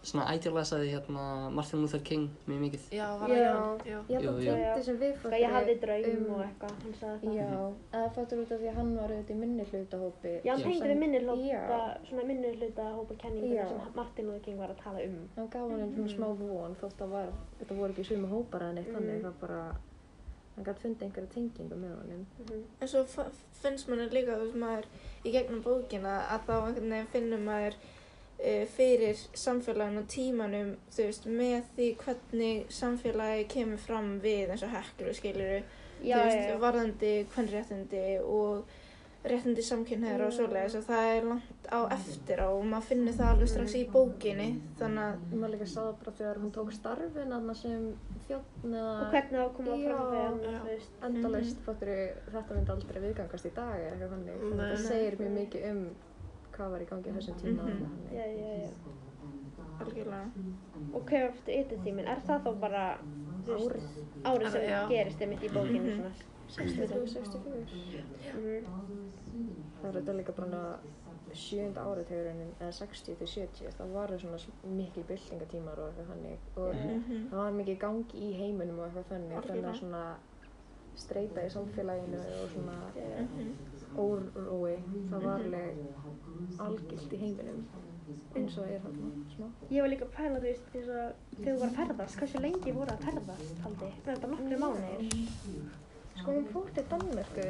svona 0.05 0.25
idealisaði 0.37 0.89
hérna 0.93 1.23
Martin 1.51 1.81
Luther 1.81 2.01
King 2.05 2.27
mjög 2.47 2.59
mikið 2.65 2.83
Já, 2.93 3.07
var 3.19 3.29
Já. 3.29 3.35
það 3.35 3.55
Jón? 3.55 3.79
Já. 3.85 3.99
Ég 4.09 4.15
held 4.15 4.29
að 4.29 4.43
jú. 4.45 4.53
týndi 4.55 4.83
sem 4.85 4.97
við 5.01 5.13
Eitthvað, 5.15 5.39
ég 5.41 5.53
hafði 5.55 5.75
draum 5.81 6.05
um- 6.17 6.33
og 6.35 6.41
eitthvað, 6.45 6.73
hann 6.83 6.93
sagði 6.99 7.27
það. 7.27 7.35
Já, 7.35 7.73
eða 7.99 8.09
fattur 8.17 8.41
út 8.43 8.51
af 8.51 8.59
því 8.61 8.69
að 8.71 8.75
hann 8.79 8.91
var 8.97 9.09
auðvitað 9.15 9.35
í 9.35 9.39
minni 9.43 9.63
hlutahópi 9.71 10.33
Já, 10.45 10.51
hann 10.53 10.63
tengdi 10.65 10.89
við 10.91 10.99
minni 11.03 11.19
hluta, 11.19 11.47
Já. 11.49 11.97
svona 12.09 12.23
minni 12.25 12.53
hluta 12.55 12.83
hópa 12.95 13.13
kenninguna 13.23 13.55
Já. 13.55 13.67
sem 13.69 13.79
Martin 13.95 14.25
Luther 14.27 14.39
King 14.45 14.57
var 14.59 14.69
að 14.69 14.83
tala 14.83 14.99
um. 15.05 15.29
hann 15.35 15.47
gaf 15.49 15.69
hann 15.69 15.79
einn 15.81 15.95
svona 15.95 16.07
Mhm. 16.07 16.15
smá 16.15 16.27
von 16.37 16.75
þótt 16.81 16.99
að 17.01 17.09
var, 17.09 17.27
þetta 17.59 17.75
voru 17.75 17.91
ekki 17.93 18.05
sumi 18.05 18.27
hópar 18.27 18.61
eða 18.61 18.73
neitt 18.73 18.87
Mhm. 18.87 18.95
þannig 18.95 19.21
það 19.25 19.33
bara 19.41 19.61
hann 20.55 20.65
gæti 20.65 20.81
fundið 20.85 21.03
einhverja 21.03 21.33
tengingu 21.33 21.75
með 21.75 21.91
honum 21.99 22.25
Mhm. 22.45 22.63
En 22.81 22.87
svo 22.87 23.03
finnst 23.61 23.87
manni 23.89 24.07
líka, 24.09 24.37
þú 24.37 24.45
veist, 24.45 24.55
maður 24.55 24.85
í 25.25 25.31
gegnum 25.33 25.61
bókina 25.63 26.21
að 26.29 26.39
þá 26.47 26.53
einhvern 26.67 26.89
veginn 26.89 27.07
finnum 27.11 27.43
maður 27.45 27.73
fyrir 28.75 29.15
samfélaginu 29.33 30.01
og 30.03 30.07
tímanum, 30.11 30.73
þú 30.91 31.05
veist, 31.07 31.25
með 31.25 31.69
því 31.75 31.89
hvernig 32.03 32.65
samfélagi 32.69 33.47
kemur 33.55 33.77
fram 33.81 34.15
við 34.23 34.51
eins 34.53 34.63
og 34.67 34.73
heklu, 34.75 35.13
skiluru, 35.17 35.61
Já, 36.03 36.17
þú 36.17 36.23
veist, 36.25 36.41
já, 36.41 36.49
já. 36.51 36.57
varðandi 36.59 37.13
kvennréttindi 37.33 38.01
og 38.21 38.65
réttindi 39.25 39.63
samkynneira 39.65 40.27
og 40.27 40.33
Já. 40.33 40.37
svoleiðis 40.37 40.75
og 40.77 40.83
það 40.85 41.07
er 41.15 41.23
langt 41.31 41.69
á 41.73 41.79
eftir 41.95 42.41
á 42.45 42.47
og 42.51 42.65
maður 42.69 42.83
finnur 42.91 43.15
það 43.17 43.31
alveg 43.31 43.49
strax 43.49 43.73
í 43.79 43.83
bókinni, 43.89 44.49
þannig 44.77 45.01
að, 45.07 45.23
maður 45.33 45.53
líka 45.55 45.65
sá 45.71 45.79
það 45.79 45.95
bara 46.03 46.13
þegar 46.19 46.41
hún 46.43 46.51
tók 46.53 46.73
starfin 46.75 47.33
aðna 47.39 47.55
sem 47.57 47.87
þjóttn 48.27 48.75
Og 48.75 48.81
eða 48.83 49.07
hvernig 49.15 49.39
það 49.39 49.53
kom 49.55 49.71
að 49.71 49.79
Já. 49.81 49.95
þú 50.43 50.67
veist. 50.67 50.91
endalaust 51.09 51.63
fattur 51.65 51.93
þetta 52.35 52.43
myndi 52.59 52.75
aldrei 52.75 53.01
viðgangast 53.07 53.49
í 53.49 53.53
dag 53.55 53.73
eða 53.79 53.89
eitthvað 53.95 54.13
þannig 54.13 54.37
þannig 54.43 54.59
að 54.59 54.61
Nei. 54.61 54.75
það 54.75 54.85
segir 54.91 55.17
mjög 55.23 55.33
mikið 55.39 55.65
um 55.71 55.81
hvað 56.55 56.69
var 56.71 56.81
í 56.81 56.85
gangi 56.89 57.09
á 57.11 57.13
þessum 57.17 57.35
tíma 57.41 57.63
mm 57.63 57.69
Já, 58.15 58.25
já, 58.25 58.31
já. 58.61 58.69
algjörlega. 59.79 60.27
Og 60.93 61.01
hvað 61.05 61.19
er 61.19 61.25
eftir 61.29 61.53
yttertíminn? 61.61 62.07
Er 62.07 62.19
það 62.27 62.39
þá 62.45 62.51
bara, 62.59 62.97
árið 63.45 63.83
árið 64.23 64.51
sem 64.51 64.61
Já. 64.69 64.87
gerist 64.89 65.21
einmitt 65.21 65.43
í 65.43 65.49
bókinu 65.49 65.83
Mhm. 65.83 65.95
svona? 65.97 66.11
63-64 66.55 68.65
Mhm. 68.65 69.09
það 69.81 69.87
er 69.89 69.93
þetta 70.01 70.13
líka 70.17 70.31
bara 70.37 70.61
sjönda 71.33 71.81
áratugurinn 71.83 72.51
eða 72.61 72.71
60 72.71 73.15
til 73.19 73.27
70 73.27 73.71
það 73.77 73.87
varu 73.93 74.19
svona 74.19 74.37
miklu 74.63 75.03
byltingatímar 75.09 75.77
og 75.79 75.85
eitthvað 75.89 76.07
þannig 76.11 76.37
og 76.57 76.75
Mhm. 76.75 77.29
það 77.29 77.35
var 77.37 77.51
mikið 77.51 77.77
gangi 77.79 78.13
í 78.13 78.33
heiminum 78.39 78.79
og 78.79 78.85
eitthvað 78.87 79.05
þannig 79.11 79.43
þannig 79.49 79.65
að 79.65 79.79
svona 79.79 80.15
streyta 80.97 81.45
í 81.45 81.49
samfélaginu 81.53 82.19
og 82.19 82.49
svona. 82.53 82.77
Mhm. 82.95 83.55
órói 83.95 84.75
það 85.09 85.21
var 85.23 85.39
alveg 85.39 85.77
algilt 86.59 87.13
í 87.13 87.17
heiminum 87.21 87.61
eins 88.35 88.57
og 88.59 88.67
er 88.69 88.79
hann 88.83 89.25
smá 89.35 89.45
Ég 89.71 89.81
var 89.81 89.89
líka 89.89 90.05
að 90.05 90.11
pæla, 90.17 90.39
þú 90.39 90.41
veist, 90.49 90.67
eins 90.75 90.89
og 90.89 91.39
þegar 91.39 91.55
þú 91.55 91.59
var 91.61 91.69
að 91.69 91.77
ferðast, 91.79 92.17
hversu 92.19 92.41
lengi 92.43 92.71
voru 92.75 92.91
að 92.91 93.05
ferðast, 93.07 93.57
haldi? 93.63 93.91
Það 94.05 94.13
er 94.15 94.21
bara 94.21 94.33
nokkru 94.33 94.57
mánuðir. 94.63 95.69
sko 96.19 96.31
hún 96.31 96.45
fór 96.53 96.69
til 96.75 96.83
Danmörku 96.91 97.47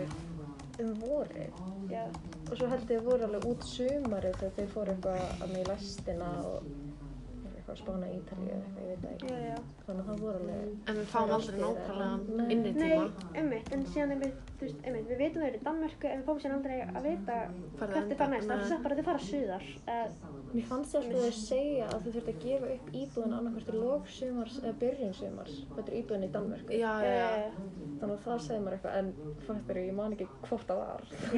um 0.84 0.94
vorið 1.02 1.52
Já. 1.90 2.06
og 2.52 2.58
svo 2.58 2.68
held 2.68 2.90
ég 2.92 3.04
voru 3.04 3.24
alveg 3.24 3.46
út 3.52 3.64
sumarið 3.64 4.36
þegar 4.40 4.56
þeir 4.58 4.72
fóru 4.74 4.92
eitthvað 4.96 5.22
að 5.42 5.54
mig 5.54 5.62
í 5.66 5.70
lestina 5.70 6.30
og 6.46 6.64
eitthvað 7.66 7.76
að 7.76 7.82
spána 7.82 8.06
í 8.06 8.08
Ítalíu 8.20 8.50
eða 8.54 8.62
eitthvað, 8.62 8.86
ég 8.86 8.90
veit 8.96 9.02
það 9.02 9.14
ekki 9.16 9.26
Já, 9.26 9.38
já. 9.46 9.58
þannig 9.86 10.02
að 10.02 10.08
það 10.10 10.18
voru 10.26 10.38
alveg 10.40 10.58
En 10.86 10.96
við 11.00 11.08
fáum 11.16 11.32
aldrei 11.36 11.58
nákvæmlega 11.64 12.16
Nei. 12.36 12.50
inni 12.56 12.72
Nei, 12.76 12.86
tíma. 12.86 13.06
einmitt, 13.42 13.68
en 13.74 13.82
síðan 13.90 14.12
einmitt, 14.16 14.38
þú 14.56 14.62
veist, 14.66 14.80
einmitt, 14.86 15.08
við 15.10 15.18
vitum 15.24 15.40
að 15.40 15.44
það 15.46 15.50
eru 15.50 15.58
í 15.58 15.60
Danmörku 15.66 16.06
en 16.12 16.20
við 16.20 16.26
fáum 16.30 16.40
síðan 16.44 16.58
aldrei 16.60 16.78
að 16.86 17.02
vita 17.10 17.34
er 17.36 17.48
hvert 17.80 17.90
er 17.90 17.98
enda? 18.02 18.16
það 18.16 18.30
næst. 18.36 18.46
Það 18.46 18.56
Nei. 18.56 18.62
er 18.62 18.70
sagt 18.70 18.84
bara 18.86 18.94
að 18.94 19.00
þið 19.00 19.10
fara 19.10 19.22
suðar. 19.26 19.64
Mér 20.56 20.66
fannst 20.70 20.96
alltaf 20.96 21.24
að 21.26 21.36
segja 21.36 21.86
að 21.90 22.00
þau 22.06 22.12
þurftu 22.16 22.32
að 22.32 22.44
gefa 22.46 22.68
upp 22.76 22.88
íbúðin 22.96 23.36
annarkvært 23.36 23.68
í 23.68 23.70
lók 23.82 24.06
sumars 24.16 24.56
eða 24.62 24.76
byrjun 24.84 25.16
sumars 25.18 25.56
þetta 25.76 25.90
er 25.92 25.98
íbúðin 26.00 26.28
í 26.28 26.34
Danmörku 26.36 26.72
Já, 26.80 26.94
já, 27.04 27.12
já. 27.12 27.30
þannig 28.00 28.16
að 28.16 28.24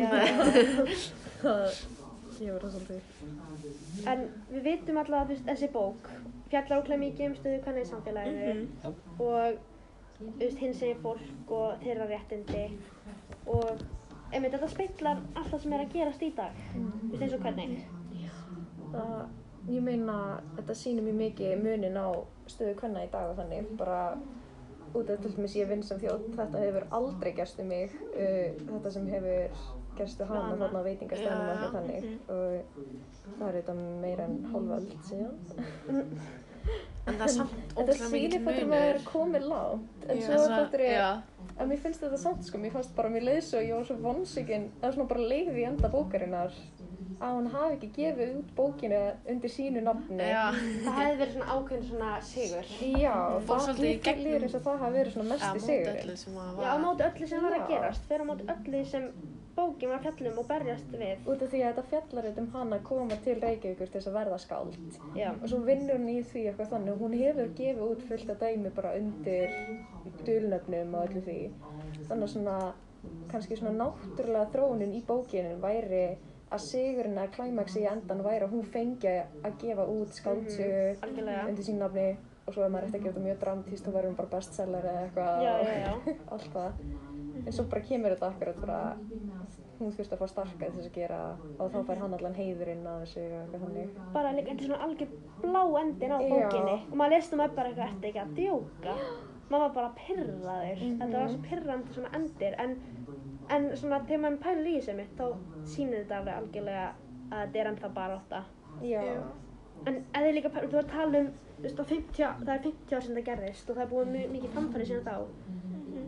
ég 2.41 2.52
var 2.54 2.62
það 2.62 2.76
svolítið 2.76 4.08
en 4.13 4.26
við 4.52 4.63
vitum 4.67 4.97
alltaf 5.02 5.21
að 5.23 5.32
veist, 5.34 5.45
þessi 5.47 5.69
bók 5.73 6.10
fjallar 6.52 6.82
óklæð 6.84 7.00
mikið 7.04 7.26
um 7.30 7.36
stöðu 7.39 7.63
hvernig 7.65 7.86
í 7.86 7.89
samfélaginu 7.91 8.54
Mhm. 8.54 8.93
og 9.19 9.58
þú 10.19 10.32
veist, 10.39 10.58
hins 10.58 10.80
segir 10.80 11.02
fólk 11.04 11.52
og 11.52 11.82
þeirra 11.84 12.08
réttindi 12.10 12.63
og 13.47 13.84
einmitt, 14.34 14.52
þetta 14.54 14.69
speiklar 14.69 15.19
allt 15.36 15.52
það 15.52 15.62
sem 15.62 15.73
er 15.73 15.84
að 15.86 15.93
gerast 15.93 16.21
í 16.21 16.32
dag. 16.36 16.56
Þú 16.76 17.12
veist 17.12 17.21
eins 17.23 17.34
og 17.34 17.39
hvernig. 17.39 17.84
Það, 18.91 19.28
ég 19.69 19.82
meina, 19.84 20.41
þetta 20.58 20.73
sýnir 20.80 21.04
mjög 21.04 21.15
mikið 21.21 21.63
munin 21.63 21.97
á 22.00 22.08
stöðu 22.47 22.76
kvenna 22.80 23.04
í 23.06 23.12
dag 23.12 23.30
og 23.30 23.38
þannig, 23.38 23.78
bara 23.78 24.17
út 24.95 25.10
af 25.10 25.21
til 25.21 25.32
dæmis 25.36 25.56
ég 25.56 25.67
vinn 25.69 25.84
sem 25.84 26.00
þjótt, 26.00 26.30
þetta 26.36 26.60
hefur 26.63 26.88
aldrei 26.91 27.32
gerst 27.36 27.60
um 27.60 27.67
mig, 27.67 27.91
uh, 28.15 28.54
þetta 28.71 28.91
sem 28.91 29.08
hefur 29.08 29.50
gerst 30.01 30.21
um 30.21 30.27
hana. 30.31 30.57
þarna 30.62 30.81
á 30.81 30.88
veitingastæðinu 30.88 31.43
og 31.43 31.51
eitthvað 31.53 31.75
þannig. 31.77 32.03
og 32.29 33.38
það 33.39 33.47
er 33.47 33.57
þetta 33.62 33.77
meira 34.03 34.27
en 34.27 34.38
hálföld 34.51 34.91
síðan. 35.07 35.36
En 37.07 37.15
það 37.15 37.23
er 37.23 37.31
samt 37.31 37.51
Þetta 37.55 37.81
ótrúlega 37.81 38.07
sýnir 38.10 38.23
mikið 38.27 38.45
fattur 38.45 38.65
munur. 38.65 38.71
maður 38.73 39.03
komið 39.07 39.45
langt, 39.47 40.07
en 40.10 40.21
svo 40.21 40.33
ég, 40.33 40.91
Já, 40.91 41.21
En 41.57 41.69
mér 41.71 41.79
finnst 41.81 42.01
þetta 42.03 42.17
samt 42.21 42.43
sko, 42.45 42.57
mér 42.62 42.73
fannst 42.75 42.95
bara, 42.95 43.10
mér 43.10 43.23
leiði 43.23 43.43
svo, 43.47 43.62
ég 43.63 43.73
var 43.73 43.86
svo 43.88 43.95
vonsvikinn, 44.03 44.67
eða 44.81 44.91
svona 44.93 45.07
bara 45.10 45.21
leiði 45.31 45.55
í 45.62 45.63
enda 45.65 45.89
bókarinnar 45.89 46.51
að 47.17 47.34
hún 47.34 47.47
hafi 47.53 47.75
ekki 47.77 47.89
gefið 47.95 48.36
út 48.39 48.51
bókina 48.58 48.99
undir 49.34 49.51
sínu 49.53 49.82
nafni. 49.86 50.27
já. 50.30 50.43
Það 50.86 50.99
hefði 50.99 51.17
verið 51.21 51.34
svona 51.34 51.56
ákveðin 51.56 51.88
svona 51.89 52.12
sigur. 52.21 52.69
Já, 53.01 53.15
Fór 53.47 53.63
það 53.65 53.82
í 53.88 53.95
líður 54.21 54.45
eins 54.47 54.58
og 54.60 54.63
það 54.67 54.84
hafi 54.84 54.97
verið 54.99 55.17
svona 55.17 55.39
öllu 55.49 56.17
sem 56.21 56.38
að 56.43 56.62
Já, 56.62 56.69
á 56.69 56.77
móti 56.86 57.08
öllu 57.10 57.30
sem 57.32 57.43
var 57.47 57.58
að 57.58 57.67
gerast, 57.71 58.08
fyrir 58.12 58.23
á 58.23 58.30
móti 58.30 58.47
öllu 58.53 58.84
sem 58.91 59.10
bókin 59.58 59.89
var 59.89 59.97
að 59.97 60.06
fjalla 60.06 60.32
um 60.32 60.39
og 60.43 60.47
berjast 60.51 60.91
við. 60.93 61.23
Út 61.25 61.41
af 61.41 61.49
því 61.49 61.62
að 61.63 61.71
þetta 61.71 61.86
fjallar 61.91 62.27
auðvitað 62.27 62.43
um 62.43 62.49
hana 62.53 62.77
að 62.77 62.84
koma 62.91 63.15
til 63.25 63.36
Reykjavíkur 63.41 63.89
til 63.89 63.95
þess 63.95 64.10
að 64.12 64.17
verða 64.19 64.38
skáld. 64.43 64.77
Já. 65.17 65.30
Og 65.34 65.47
svo 65.49 65.62
vinnur 65.65 65.97
hún 65.97 66.12
í 66.13 66.17
því 66.21 66.43
eitthvað 66.51 66.71
þannig 66.75 66.93
og 66.93 67.01
hún 67.01 67.15
hefur 67.17 67.53
gefið 67.58 67.84
út 67.88 68.03
fullt 68.12 68.34
af 68.34 68.43
dæmi 68.43 68.73
bara 68.77 68.93
undir 68.99 69.56
dulnöfnum 70.27 70.93
og 70.93 71.08
öllu 71.10 71.23
því. 71.25 71.39
Þannig 72.06 72.27
að 72.27 72.34
svona, 72.36 72.58
kannski 73.32 73.58
svona 73.58 73.73
náttúrulega 73.82 74.51
þróunin 74.53 74.93
í 74.93 75.01
bókinin 75.10 75.62
væri 75.63 76.03
að 76.51 76.62
sigurinn 76.63 77.17
að 77.19 77.31
klæmaksi 77.36 77.81
í 77.83 77.88
endan 77.91 78.21
væri 78.23 78.45
að 78.47 78.53
hún 78.55 78.63
fengi 78.71 79.13
að 79.43 79.57
gefa 79.62 79.86
út 79.91 80.13
skáldsögu 80.15 80.95
Algjörlega. 81.03 81.47
undir 81.49 81.67
sín 81.67 81.79
nafni 81.81 82.07
og 82.47 82.53
svo 82.55 82.63
ef 82.63 82.71
maður 82.71 82.88
ætti 82.88 82.97
að 82.97 83.03
gefa 83.03 83.13
þetta 83.17 83.25
mjög 83.25 83.39
dramtíst 83.41 83.83
þá 83.88 83.91
verður 83.91 84.10
hún 84.12 84.19
bara 84.21 84.31
bestseller 84.38 84.86
eða 84.88 85.01
eitthvað 85.03 85.41
Já, 85.43 85.53
já, 85.67 85.73
já. 85.83 86.15
allt 86.33 86.51
það. 86.53 86.81
En 87.47 87.53
svo 87.53 87.65
bara 87.71 87.81
kemur 87.89 88.13
þetta 88.15 88.29
akkurat 88.31 88.62
bara, 88.63 88.79
hún 89.77 89.91
þurfti 89.93 90.15
að 90.15 90.21
fá 90.23 90.27
starka 90.31 90.69
þess 90.71 90.88
að 90.89 90.95
gera 90.95 91.19
og 91.60 91.71
þá 91.73 91.77
fær 91.89 92.01
hann 92.01 92.15
allan 92.17 92.38
heiðurinn 92.39 92.88
að 92.88 93.03
þessu 93.03 93.23
eitthvað 93.27 93.65
þannig. 93.67 93.91
Bara 94.15 94.31
líka, 94.38 94.49
þetta 94.51 94.63
er 94.63 94.69
svona 94.71 94.88
algjör 94.88 95.12
blá 95.43 95.62
endin 95.83 96.15
á 96.15 96.19
bókinni. 96.23 96.77
Og 96.91 96.95
maður 97.01 97.13
leist 97.17 97.36
um 97.36 97.43
að 97.43 97.55
bara 97.60 97.71
eitthvað, 97.73 97.91
ertu 97.91 98.10
ekki 98.10 98.23
að 98.23 98.33
djóka? 98.39 98.95
Maður 99.47 99.63
var 99.63 99.75
bara 99.77 99.91
pyrraður. 99.99 100.81
Mhm. 100.81 100.97
Þetta 101.03 101.19
var 101.21 101.29
svo 101.36 101.43
pyrrandi 101.49 101.93
svona 101.95 102.10
endir. 102.17 102.55
En, 102.63 102.73
en 103.55 103.67
svona, 103.79 103.99
þegar 104.07 104.23
maður 104.23 104.39
pælir 104.43 104.69
í 104.69 104.77
þessu 104.77 104.95
mitt, 104.97 105.19
þá 105.19 105.25
sýnir 105.73 106.03
þetta 106.03 106.19
alveg 106.19 106.39
algjörlega 106.41 106.86
að 106.88 107.41
þetta 107.41 107.62
er 107.62 107.69
ennþá 107.71 107.91
bara 107.97 108.17
átta. 108.21 108.43
Já. 108.86 109.03
En 109.88 109.99
eða 110.17 110.33
líka, 110.36 110.51
pælir, 110.53 110.71
þú 110.71 110.79
var 110.79 110.88
að 110.88 110.95
tala 110.95 111.21
um, 111.23 111.31
þú 111.57 111.65
veist, 111.65 111.81
á 111.81 111.86
50, 111.91 112.31
það 112.43 112.53
er 112.55 112.63
50 112.67 112.97
ár 112.97 113.05
sem 113.07 113.17
það 113.17 113.27
gerðist 113.31 113.69
og 113.69 113.77
það 113.77 113.86
er 113.86 113.91
búið 113.93 114.13
mjög 114.15 114.33
mikið 114.36 114.55
framfæri 114.57 114.89
síðan 114.89 115.07
þá. 115.07 115.15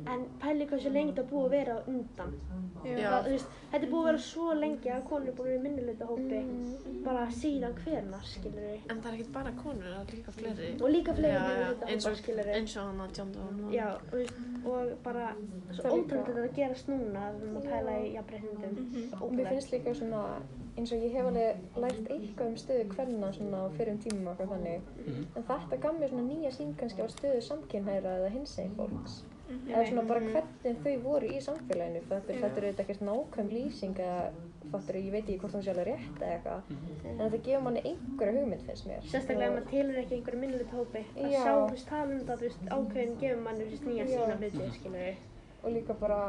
En 0.10 0.24
pæli 0.42 0.66
hversu 0.70 0.90
lengi 0.90 1.12
þetta 1.14 1.24
búið 1.30 1.46
að 1.46 1.52
vera 1.54 1.74
á 1.78 1.80
undan. 1.92 2.32
Já. 2.80 2.96
Það, 3.10 3.26
þú 3.26 3.32
veist, 3.34 3.50
þetta 3.72 3.86
er 3.86 3.92
búið 3.92 4.00
að 4.02 4.08
vera 4.10 4.22
svo 4.26 4.46
lengi 4.56 4.92
að 4.96 5.02
konur 5.10 5.28
er 5.30 5.36
búin 5.38 5.48
að 5.48 5.50
vera 5.52 5.60
í 5.60 5.64
minnilegta 5.66 6.06
hópi 6.10 6.40
bara 7.06 7.26
síðan 7.36 7.76
hvernar, 7.84 8.24
skilur 8.26 8.64
við. 8.64 8.86
En 8.90 9.02
það 9.04 9.10
er 9.12 9.18
ekkert 9.18 9.34
bara 9.36 9.52
konur, 9.60 9.90
það 9.90 10.00
er 10.00 10.14
líka 10.16 10.34
fleiri. 10.38 10.70
Og 10.80 10.94
líka 10.94 11.16
fleiri 11.18 11.34
Já, 11.36 11.42
já, 11.42 11.50
minnilegta 11.50 11.90
eins 11.94 12.08
hópa, 12.08 12.14
og, 12.16 12.22
skilur 12.24 12.48
við. 12.50 12.56
eins 12.60 12.76
og 12.80 12.88
hann 12.90 13.04
að 13.06 13.18
John 13.20 13.34
Donne. 13.36 13.72
Já, 13.76 13.88
og, 13.98 14.14
veist, 14.16 14.40
og 14.72 14.94
bara 15.04 15.26
svo 15.76 15.92
ótrúlega 15.98 16.24
þetta 16.30 16.46
að 16.46 16.56
gerast 16.60 16.90
núna 16.94 17.26
að 17.28 17.36
við 17.36 17.50
erum 17.50 17.60
að 17.60 17.68
pæla 17.74 17.98
í 18.00 18.14
jafnbreytindum. 18.16 19.12
Og 19.20 19.36
mér 19.36 19.52
finnst 19.54 19.74
líka 19.76 19.96
svona, 20.00 20.22
eins 20.80 20.94
og 20.96 21.04
ég 21.04 21.18
hef 21.20 21.28
alveg 21.30 21.82
lært 21.84 22.14
eitthvað 22.16 22.48
um 22.54 22.56
stöðu 22.64 22.86
kvenna 22.96 23.34
svona 23.36 23.66
á 23.66 23.68
fyrrum 23.76 24.00
tímum 24.06 24.32
og 24.32 24.40
eitthvað 24.40 24.56
þannig. 24.56 25.28
En 25.36 25.50
þetta 25.52 25.82
gaf 25.84 26.00
mér 26.00 26.14
svona 26.14 26.28
nýja 26.32 26.54
sín 26.56 26.74
kannski 26.80 27.04
á 27.04 27.08
stöðu 27.12 27.44
samkynhæra 27.50 28.16
eða 28.22 28.32
hinsegin 28.38 28.76
fólks. 28.80 29.20
Eða 29.50 29.84
svona 29.88 30.04
bara 30.10 30.22
hvernig 30.22 30.80
þau 30.84 30.96
voru 31.04 31.30
í 31.34 31.40
samfélaginu. 31.42 32.02
Þetta, 32.10 32.36
þetta 32.44 32.60
er 32.62 32.68
auðvitað 32.68 32.84
ekkert 32.86 33.04
nákvæm 33.08 33.52
lýsing 33.54 34.02
eða 34.06 34.20
fattur 34.70 35.00
ég 35.00 35.10
veit 35.16 35.24
ekki 35.24 35.38
hvort 35.42 35.58
hún 35.58 35.64
sé 35.66 35.72
alveg 35.74 35.88
rétt 35.90 36.22
eða 36.22 36.36
eitthvað. 36.36 36.72
En 37.10 37.22
þetta 37.24 37.42
gefur 37.48 37.66
manni 37.66 37.84
einhverja 37.90 38.36
hugmynd 38.38 38.66
finnst 38.68 38.90
mér. 38.90 39.08
Sérstaklega 39.10 39.50
ef 39.50 39.56
maður 39.56 39.70
tilur 39.74 40.02
ekki 40.04 40.18
einhverju 40.20 40.42
minnilegta 40.44 40.78
hópi. 40.78 41.04
Að 41.16 41.34
Já. 41.34 41.42
sjá, 41.42 41.54
þú 41.56 41.74
veist, 41.74 41.90
tala 41.90 42.08
um 42.10 42.20
þetta, 42.20 42.38
þú 42.40 42.50
veist, 42.50 42.66
ákveðin 42.78 43.20
gefur 43.24 43.44
manni, 43.48 43.66
þú 43.66 43.74
veist, 43.74 43.88
nýja 43.90 44.06
Já. 44.06 44.14
sína 44.14 44.38
hluti, 44.44 45.16
og 45.64 45.74
líka 45.76 45.98
bara 46.00 46.22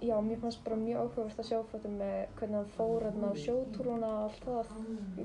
já, 0.00 0.20
mér 0.20 0.38
fannst 0.42 0.64
bara 0.64 0.76
mjög 0.76 1.00
áhugavert 1.02 1.40
að 1.42 1.48
sjá 1.48 1.58
þetta 1.72 1.90
með 1.92 2.14
hvernig 2.38 2.56
hann 2.58 2.70
fór 2.76 3.06
hérna 3.06 3.30
á 3.30 3.34
sjótúruna 3.44 4.10
og 4.14 4.24
allt 4.26 4.44
það 4.46 4.72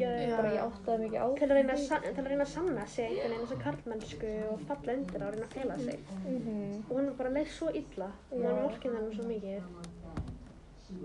Já, 0.02 0.10
bara 0.34 0.54
ég 0.54 0.64
áttaði 0.64 0.98
mikið 1.04 1.20
á 1.24 1.28
Til 1.40 1.48
að 1.48 1.56
reyna 1.58 1.78
að, 1.78 2.20
reyna 2.28 2.46
að 2.48 2.52
sanna 2.54 2.86
sig 2.96 3.06
einhvern 3.08 3.34
veginn 3.34 3.46
þessa 3.46 3.60
karlmennsku 3.64 4.34
og 4.50 4.66
falla 4.70 4.98
undir 4.98 5.26
að 5.26 5.36
reyna 5.36 5.48
að 5.48 5.58
fela 5.58 5.78
sig. 5.84 6.00
Mhm. 6.24 6.84
Og 6.90 6.96
hann 6.98 7.10
var 7.12 7.18
bara 7.22 7.36
leið 7.38 7.54
svo 7.58 7.72
illa 7.82 8.10
og 8.32 8.44
hann 8.44 8.64
vorkinn 8.64 8.98
hennar 8.98 9.18
svo 9.18 9.28
mikið. 9.30 9.72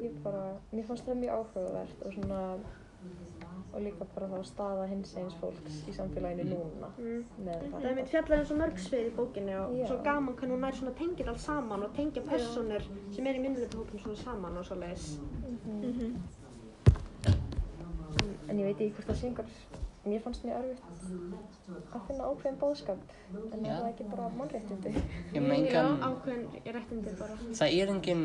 ég 0.02 0.16
bara, 0.22 0.44
mér 0.72 0.84
fannst 0.84 1.06
það 1.06 1.20
mjög 1.22 1.38
áhugavert 1.38 2.02
og 2.04 2.12
svona 2.12 2.40
og 3.72 3.80
líka 3.82 4.04
bara 4.14 4.26
þá 4.28 4.44
staða 4.44 4.86
hins 4.88 5.14
eins 5.16 5.34
fólks 5.40 5.82
í 5.88 5.92
samfélaginu 5.96 6.44
núna 6.50 6.88
Mm. 6.98 7.24
með 7.44 7.70
Það 7.72 7.84
er 7.90 7.94
mitt 7.94 8.08
fjallar 8.08 8.38
um 8.40 8.44
svo 8.46 8.56
mörg 8.56 8.78
svið 8.78 9.06
í 9.06 9.14
bókinni 9.16 9.54
og 9.60 9.76
Já. 9.78 9.86
svo 9.86 9.96
gaman 10.04 10.34
hvernig 10.36 10.54
hún 10.56 10.60
nær 10.66 10.74
svona 10.74 10.94
tengir 10.98 11.28
allt 11.28 11.40
saman 11.40 11.82
og 11.82 11.92
tengja 11.96 12.22
personur 12.22 12.82
sem 13.12 13.26
er 13.26 13.34
í 13.34 13.40
minnilegta 13.40 13.76
hópum 13.78 13.98
svona 14.00 14.16
saman 14.16 14.56
og 14.56 14.64
svo 14.64 14.74
leiðis. 14.76 15.18
Mhm. 15.66 16.14
en 18.48 18.58
ég 18.58 18.64
veit 18.64 18.80
ekki 18.80 18.94
hvort 18.96 19.08
það 19.10 19.24
einhver 19.28 19.50
mér 20.08 20.22
fannst 20.24 20.44
mjög 20.46 20.56
erfitt 20.58 20.82
að 21.92 22.06
finna 22.06 22.28
ákveðin 22.30 22.58
bóðskap 22.62 22.98
en 23.52 23.64
Já. 23.64 23.72
er 23.72 23.82
það 23.82 23.88
ekki 23.90 24.06
bara 24.12 24.28
mannréttindi 24.38 24.92
Ég 25.34 25.42
menga, 25.42 25.72
Já, 25.72 25.82
ákveðin 26.08 26.46
réttindir 26.64 27.18
bara. 27.18 27.36
það 27.52 27.74
er 27.82 27.92
enginn 27.92 28.24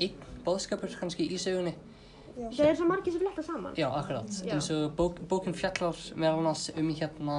einn 0.00 0.14
bóðskapur 0.46 0.94
kannski 1.00 1.26
í 1.28 1.36
sögunni. 1.38 1.74
Það 2.36 2.66
er 2.70 2.76
svo 2.78 2.86
margir 2.88 3.12
sem 3.14 3.20
fletta 3.24 3.42
saman. 3.46 3.74
Já, 3.78 3.88
akkurat. 4.00 4.30
Já. 4.46 4.54
eins 4.54 4.70
og 4.74 4.92
bók, 4.98 5.20
bókin 5.28 5.54
fjallar 5.56 5.96
meðal 6.16 6.38
annars 6.42 6.70
um 6.76 6.90
hérna 6.94 7.38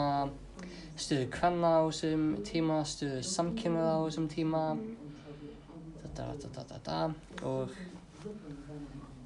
stöðu 1.01 1.29
kvenna 1.33 1.69
á 1.79 1.83
þessum 1.89 2.25
tíma, 2.45 2.81
stöðu 2.85 3.21
samkynnaða 3.25 3.93
á 3.97 3.99
þessum 4.05 4.27
tíma, 4.29 4.63
þetta, 6.03 6.27
þetta, 6.27 6.49
þetta, 6.57 6.75
þetta 6.75 7.47
og 7.47 7.69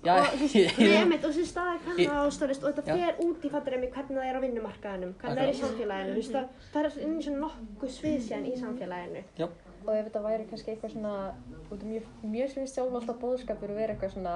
já, 0.05 0.13
og 0.21 0.35
þú 0.37 1.31
veist, 1.33 1.49
staði 1.49 1.79
kannar 1.85 2.01
Ég- 2.03 2.13
á 2.13 2.21
stórist 2.31 2.63
og 2.63 2.75
þetta 2.77 2.85
Já. 2.85 2.95
fer 3.01 3.21
út 3.25 3.45
í 3.45 3.51
fattur 3.51 3.75
einmitt 3.75 3.95
hvernig 3.95 4.19
það 4.19 4.29
er 4.29 4.37
á 4.37 4.41
vinnumarkaðinum, 4.45 5.13
hvernig 5.21 5.39
það 5.39 5.47
er 5.47 5.53
í 5.53 5.61
samfélaginu, 5.61 6.11
þú 6.13 6.21
veist, 6.21 6.59
það 6.75 6.85
er 6.85 6.99
inn 7.07 7.15
í 7.17 7.25
svona 7.25 7.41
nokkuð 7.45 7.95
svið 7.97 8.19
síðan 8.27 8.45
í 8.51 8.55
samfélaginu. 8.61 9.23
og 9.85 9.91
ef 9.93 10.05
þetta 10.07 10.21
væri 10.25 10.45
kannski 10.49 10.71
eitthvað 10.73 10.93
svona 10.95 11.15
út 11.69 11.81
af 11.81 11.89
mjög, 11.89 12.05
mjög 12.25 12.53
finnst 12.55 12.73
sjálf 12.77 12.95
alltaf 12.97 13.19
bóðskapur 13.21 13.69
að 13.73 13.81
vera 13.81 13.93
eitthvað 13.93 14.13
svona 14.15 14.35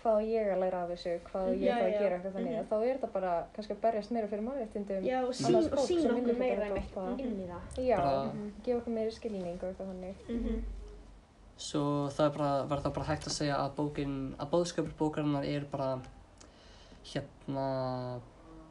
hvað 0.00 0.18
ég 0.30 0.48
að 0.54 0.60
læra 0.62 0.82
af 0.84 0.90
þessu, 0.94 1.12
hvað 1.28 1.48
ég 1.54 1.62
Já, 1.66 1.74
þá 1.76 1.84
að 1.84 1.92
já. 1.92 1.98
gera 2.00 2.16
eitthvað 2.16 2.34
þannig, 2.36 2.58
þá 2.70 2.74
er 2.80 2.94
þetta 2.98 3.10
bara 3.12 3.32
kannski 3.54 3.74
að 3.76 3.80
berjast 3.84 4.10
meira 4.16 4.28
fyrir 4.32 4.44
mannréttindum 4.48 5.04
Já, 5.06 5.18
og 5.26 5.32
sín, 5.34 5.56
og 5.60 5.86
sín 5.86 6.10
okkur 6.14 6.38
meira 6.40 6.68
það. 6.94 7.20
inn 7.20 7.40
í 7.40 7.48
það. 7.50 7.80
Já, 7.86 7.96
Bara- 7.96 8.52
gefa 8.64 8.78
okkur 8.80 8.94
meiri 8.96 9.10
skilning 9.18 9.58
og 9.62 9.68
eitthvað 9.70 9.90
þannig. 9.92 10.16
Mhm. 10.28 10.62
svo 11.60 12.08
það 12.08 12.24
er 12.26 12.30
bara, 12.38 12.64
var 12.66 12.78
það 12.80 12.94
bara 12.94 13.06
hægt 13.06 13.26
að 13.28 13.32
segja 13.36 13.56
að 13.60 13.74
bókin, 13.76 14.34
að 14.40 14.50
bóðskapur 14.50 14.94
bókarinnar 14.98 15.44
er 15.44 15.64
bara 15.70 16.00
hérna 17.04 18.20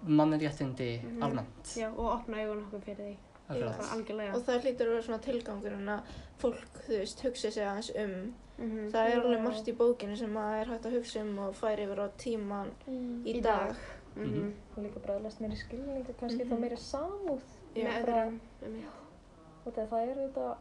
mannréttindi 0.08 1.00
almennt. 1.22 1.76
Já, 1.78 1.90
og 1.92 2.08
opna 2.16 2.38
augun 2.44 2.64
okkur 2.66 2.82
fyrir 2.86 3.04
því. 3.04 3.16
Akkurat. 3.50 3.78
Bara 3.78 3.94
algjörlega. 3.96 4.36
Og 4.36 4.44
það 4.46 4.60
hlýtur 4.64 4.88
að 4.88 4.94
vera 4.94 5.06
svona 5.08 5.22
tilgangurinn 5.26 5.90
að 5.90 6.14
fólk, 6.42 6.80
þú 6.88 6.98
veist, 7.00 7.22
hugsa 7.26 7.52
sig 7.52 7.64
aðeins 7.66 7.92
um. 8.04 8.34
Mhm. 8.60 8.90
Það 8.92 9.10
er 9.10 9.22
alveg 9.24 9.42
margt 9.44 9.68
í 9.68 9.74
bókinu 9.78 10.18
sem 10.18 10.34
að 10.36 10.62
er 10.62 10.66
hægt 10.74 10.86
að 10.86 10.96
hugsa 10.98 11.22
um 11.22 11.38
og 11.40 11.54
færi 11.56 11.86
yfir 11.88 12.00
á 12.04 12.08
tíman 12.18 12.72
í, 12.88 13.36
Í 13.38 13.42
dag. 13.42 13.76
Mhm. 14.16 14.26
Mhm. 14.26 14.54
Og 14.78 14.84
líka 14.84 15.00
bara 15.06 15.18
að 15.20 15.24
lest 15.24 15.40
meiri 15.42 15.56
skilning 15.56 16.06
og 16.10 16.18
kannski 16.20 16.44
þá 16.46 16.52
Mhm. 16.56 16.62
meiri 16.62 16.78
samúð. 16.78 17.42
Með 17.76 18.08
einmitt. 18.08 18.84
og 19.66 19.74
þegar 19.74 19.88
það 19.90 20.10
er 20.10 20.16
þetta 20.16 20.56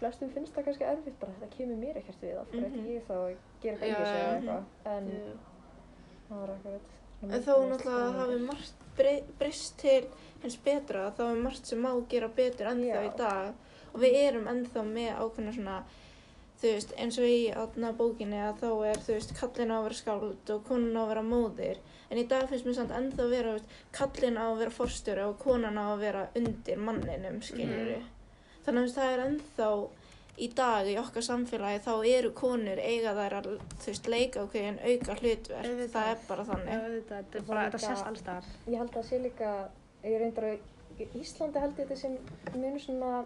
flestum 0.00 0.30
finnst 0.34 0.54
það 0.54 0.64
kannski 0.64 0.84
erfitt 0.88 1.18
bara 1.20 1.32
þetta 1.40 1.50
kemur 1.56 1.76
mér 1.76 1.96
ekkert 2.00 2.20
við 2.24 2.38
af 2.40 2.46
hverju 2.50 2.66
ætti 2.66 2.80
Mhm. 2.80 2.86
ég 2.94 3.02
þá 3.06 3.14
að 3.14 3.36
gera 3.62 3.76
eitthvað 3.76 3.86
í 3.86 3.90
Já, 3.90 3.98
þessu 4.00 4.16
eða 4.20 4.32
eitthvað 4.40 4.62
en 4.96 5.10
það 6.28 6.40
var 6.40 6.48
eitthvað 6.48 6.80
En 7.22 7.42
þó 7.42 7.54
náttúrulega 7.68 8.12
hafi 8.18 8.38
margt 8.46 8.72
brey- 8.96 9.24
breyst 9.38 9.76
til 9.78 10.04
hins 10.42 10.56
betra, 10.56 11.12
þá 11.12 11.20
er 11.20 11.42
margt 11.42 11.66
sem 11.66 11.78
má 11.82 12.08
gera 12.08 12.28
betur 12.28 12.66
ennþá 12.66 12.94
Já. 12.94 13.12
í 13.12 13.16
dag 13.16 13.54
og 13.94 14.00
við 14.00 14.14
erum 14.14 14.46
ennþá 14.48 14.82
með 14.82 15.16
ákveðna 15.20 15.52
svona, 15.54 15.82
þú 16.60 16.72
veist, 16.74 16.92
eins 17.00 17.18
og 17.18 17.24
í 17.24 17.38
aðna 17.56 17.92
bókinni 17.96 18.40
að 18.44 18.58
þá 18.60 18.68
er, 18.90 18.98
þú 19.06 19.14
veist, 19.16 19.34
kallin 19.40 19.70
á 19.72 19.76
að 19.78 19.84
vera 19.88 19.94
skáld 20.02 20.50
og 20.54 20.64
konan 20.68 20.96
á 20.96 21.02
að 21.02 21.08
vera 21.14 21.22
móðir 21.30 21.78
en 22.10 22.18
í 22.18 22.26
dag 22.28 22.48
finnst 22.50 22.66
mér 22.66 22.74
samt 22.80 22.90
ennþá 22.92 23.22
að 23.24 23.30
vera, 23.36 23.54
þú 23.54 23.58
veist, 23.60 23.78
kallin 23.96 24.36
á 24.40 24.44
að 24.50 24.58
vera 24.64 24.70
forstjóri 24.76 25.24
og 25.28 25.38
konan 25.40 25.78
á 25.80 25.84
að 25.94 25.98
vera 26.04 26.26
undir 26.36 26.76
manninum, 26.78 27.40
skiljur 27.42 27.96
Mhm. 27.96 28.08
Þannig 28.60 28.84
að 28.90 28.94
það 28.98 29.12
er 29.14 29.20
ennþá 29.24 29.68
í 30.40 30.46
dag 30.54 30.86
í 30.86 30.96
okkar 31.00 31.22
samfélagi 31.24 31.80
þá 31.84 31.92
eru 32.06 32.30
konur 32.36 32.78
eiga 32.78 33.14
þær 33.16 33.34
að 33.40 33.46
þú 33.80 33.86
veist 33.86 34.06
leika 34.08 34.42
okkur 34.44 34.60
en 34.68 34.78
auka 34.84 35.14
hlutverk 35.16 35.64
Auðvitað. 35.64 35.90
það 35.94 36.10
er 36.12 36.18
bara 36.28 36.44
þannig 36.44 36.84
þetta, 36.84 37.14
þetta, 37.16 37.38
er 37.40 37.42
bara, 37.48 37.64
þetta 37.70 37.78
sést 37.86 38.06
alls 38.06 38.20
staðar. 38.20 38.44
Ég 38.68 38.78
held 38.78 38.90
að 38.90 38.94
það 39.00 39.08
sé 39.08 39.18
líka, 39.24 39.50
ég 40.04 40.20
reyndar 40.20 40.44
að 40.44 40.58
í 41.00 41.08
Íslandi 41.20 41.60
held 41.64 41.78
ég 41.80 41.88
þetta 41.88 41.96
sem 41.96 42.18
mjög 42.60 42.80
svona 42.84 43.24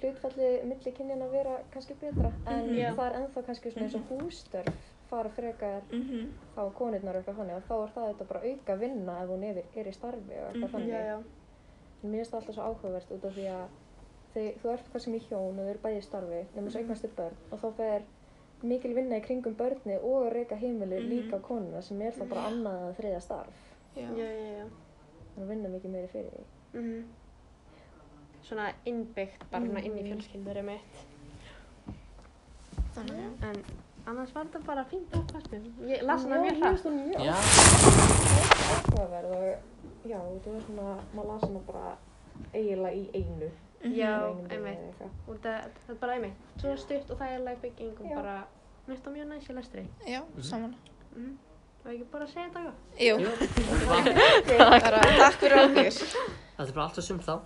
hlutfalli 0.00 0.48
milli 0.68 0.92
kynjan 0.92 1.22
að 1.24 1.30
vera 1.32 1.58
kannski 1.72 1.94
betra 2.00 2.32
en 2.46 2.66
Mhm. 2.66 2.76
Já. 2.78 2.94
það 2.94 3.06
er 3.10 3.16
ennþá 3.20 3.42
kannski 3.46 3.70
svona 3.70 3.86
eins 3.86 3.94
og 3.94 4.10
hústörf 4.10 4.74
fara 5.10 5.28
frekar 5.28 5.82
mm 5.92 6.26
á 6.56 6.62
konurnar 6.74 7.16
og 7.16 7.22
eitthvað 7.22 7.36
þannig 7.38 7.56
og 7.56 7.62
þá 7.68 7.74
er 7.84 7.90
það 7.94 8.08
þetta 8.12 8.28
bara 8.28 8.40
auka 8.50 8.76
vinna 8.76 9.22
ef 9.22 9.28
hún 9.28 9.44
er, 9.44 9.62
er 9.76 9.84
í 9.86 9.92
starfi 9.94 10.34
og 10.40 10.46
eitthvað 10.48 10.62
Mhm. 10.62 10.72
þannig. 10.74 10.88
Já, 10.88 11.06
já. 11.06 11.22
En 12.04 12.10
mér 12.10 12.16
finnst 12.18 12.30
það 12.32 12.36
alltaf 12.40 12.54
svo 12.54 12.62
áhugavert 12.62 13.10
út 13.12 13.24
af 13.24 13.32
því 13.34 13.46
að 13.48 13.66
þið, 14.34 14.54
þú 14.62 14.72
ert 14.72 15.00
sem 15.02 15.14
í 15.14 15.20
hjón 15.20 15.48
og 15.48 15.54
þau 15.56 15.68
eru 15.70 15.78
bæði 15.78 15.96
í 15.98 16.02
starfi 16.02 16.46
nema 16.56 16.70
svo 16.70 16.78
eignastu 16.80 17.08
börn 17.16 17.34
og 17.52 17.58
þá 17.60 17.72
fer 17.76 18.02
mikil 18.62 18.94
vinna 18.94 19.16
í 19.16 19.20
kringum 19.22 19.54
börni 19.56 19.96
og 20.02 20.32
reyka 20.32 20.56
heimili 20.56 20.96
Mhm. 21.00 21.08
líka 21.08 21.40
konuna 21.40 21.80
sem 21.82 22.00
er 22.02 22.12
þá 22.12 22.28
bara 22.28 22.48
annað 22.50 22.90
að 22.90 22.94
þriðja 22.96 23.20
starf 23.22 23.54
já. 23.96 24.08
Já, 24.10 24.16
já, 24.16 24.58
já. 24.58 24.64
þannig 25.36 25.44
að 25.44 25.48
vinna 25.48 25.68
mikið 25.68 25.90
meiri 25.90 26.08
fyrir 26.08 26.30
því 26.30 26.44
Mhm. 26.80 27.04
Svona 28.46 28.68
innbyggt 28.86 29.44
bara 29.50 29.62
svona 29.66 29.80
inn 29.84 29.96
í 29.98 30.02
Mhm. 30.02 30.08
fjölskyldur 30.12 30.62
mitt. 30.62 31.04
þannig 32.94 33.16
já. 33.16 33.48
En 33.48 33.56
annars 34.06 34.32
var 34.34 34.44
þetta 34.44 34.60
bara 34.66 34.84
fínt 34.84 35.10
mér. 35.10 35.62
Ég 35.88 36.02
las 36.02 36.22
hana 36.22 36.36
mjög 36.36 36.58
Já, 36.60 36.70
mjög 36.90 37.24
Já, 37.24 37.34
áhugaverð 38.72 39.30
og 39.36 39.58
já, 40.06 40.18
það 40.44 40.52
var 40.52 40.60
svona, 40.66 40.96
maður 41.14 41.26
las 41.32 41.42
hana 41.42 41.60
bara 41.66 41.96
eiginlega 42.54 42.94
í 42.94 43.10
einu 43.14 43.50
Já, 43.82 44.12
einum 44.16 44.48
degi 44.48 44.56
einmitt. 44.56 44.78
eitthvað. 44.78 45.10
Og 45.28 45.34
þetta 45.34 45.64
þetta 45.64 45.90
er 45.92 45.94
bara 46.00 46.12
einmitt. 46.12 46.36
Svo 46.60 46.76
stutt 46.76 47.10
og 47.10 47.18
þægileg 47.18 47.56
bygging 47.60 48.00
og 48.00 48.06
Já. 48.10 48.14
bara 48.14 48.36
mér 48.86 48.94
finnst 48.96 49.04
það 49.04 49.12
mjög 49.16 49.26
næst 49.28 49.50
í 49.50 49.54
lestri. 49.54 49.86
já, 50.06 50.22
saman 50.42 50.74
Mhm. 51.16 51.36
Og 51.86 51.92
ekki 51.92 52.04
bara 52.10 52.24
að 52.24 52.28
segja 52.28 52.48
þetta 52.50 52.72
Jú, 52.98 53.16
jú, 53.18 53.26
er 53.26 54.92
takk 55.18 55.34
fyrir 55.38 55.56
okkur 55.64 55.84
þetta 55.84 56.68
er 56.68 56.72
bara 56.72 56.84
allt 56.86 56.98
og 56.98 57.04
sumt 57.04 57.22
þá. 57.22 57.40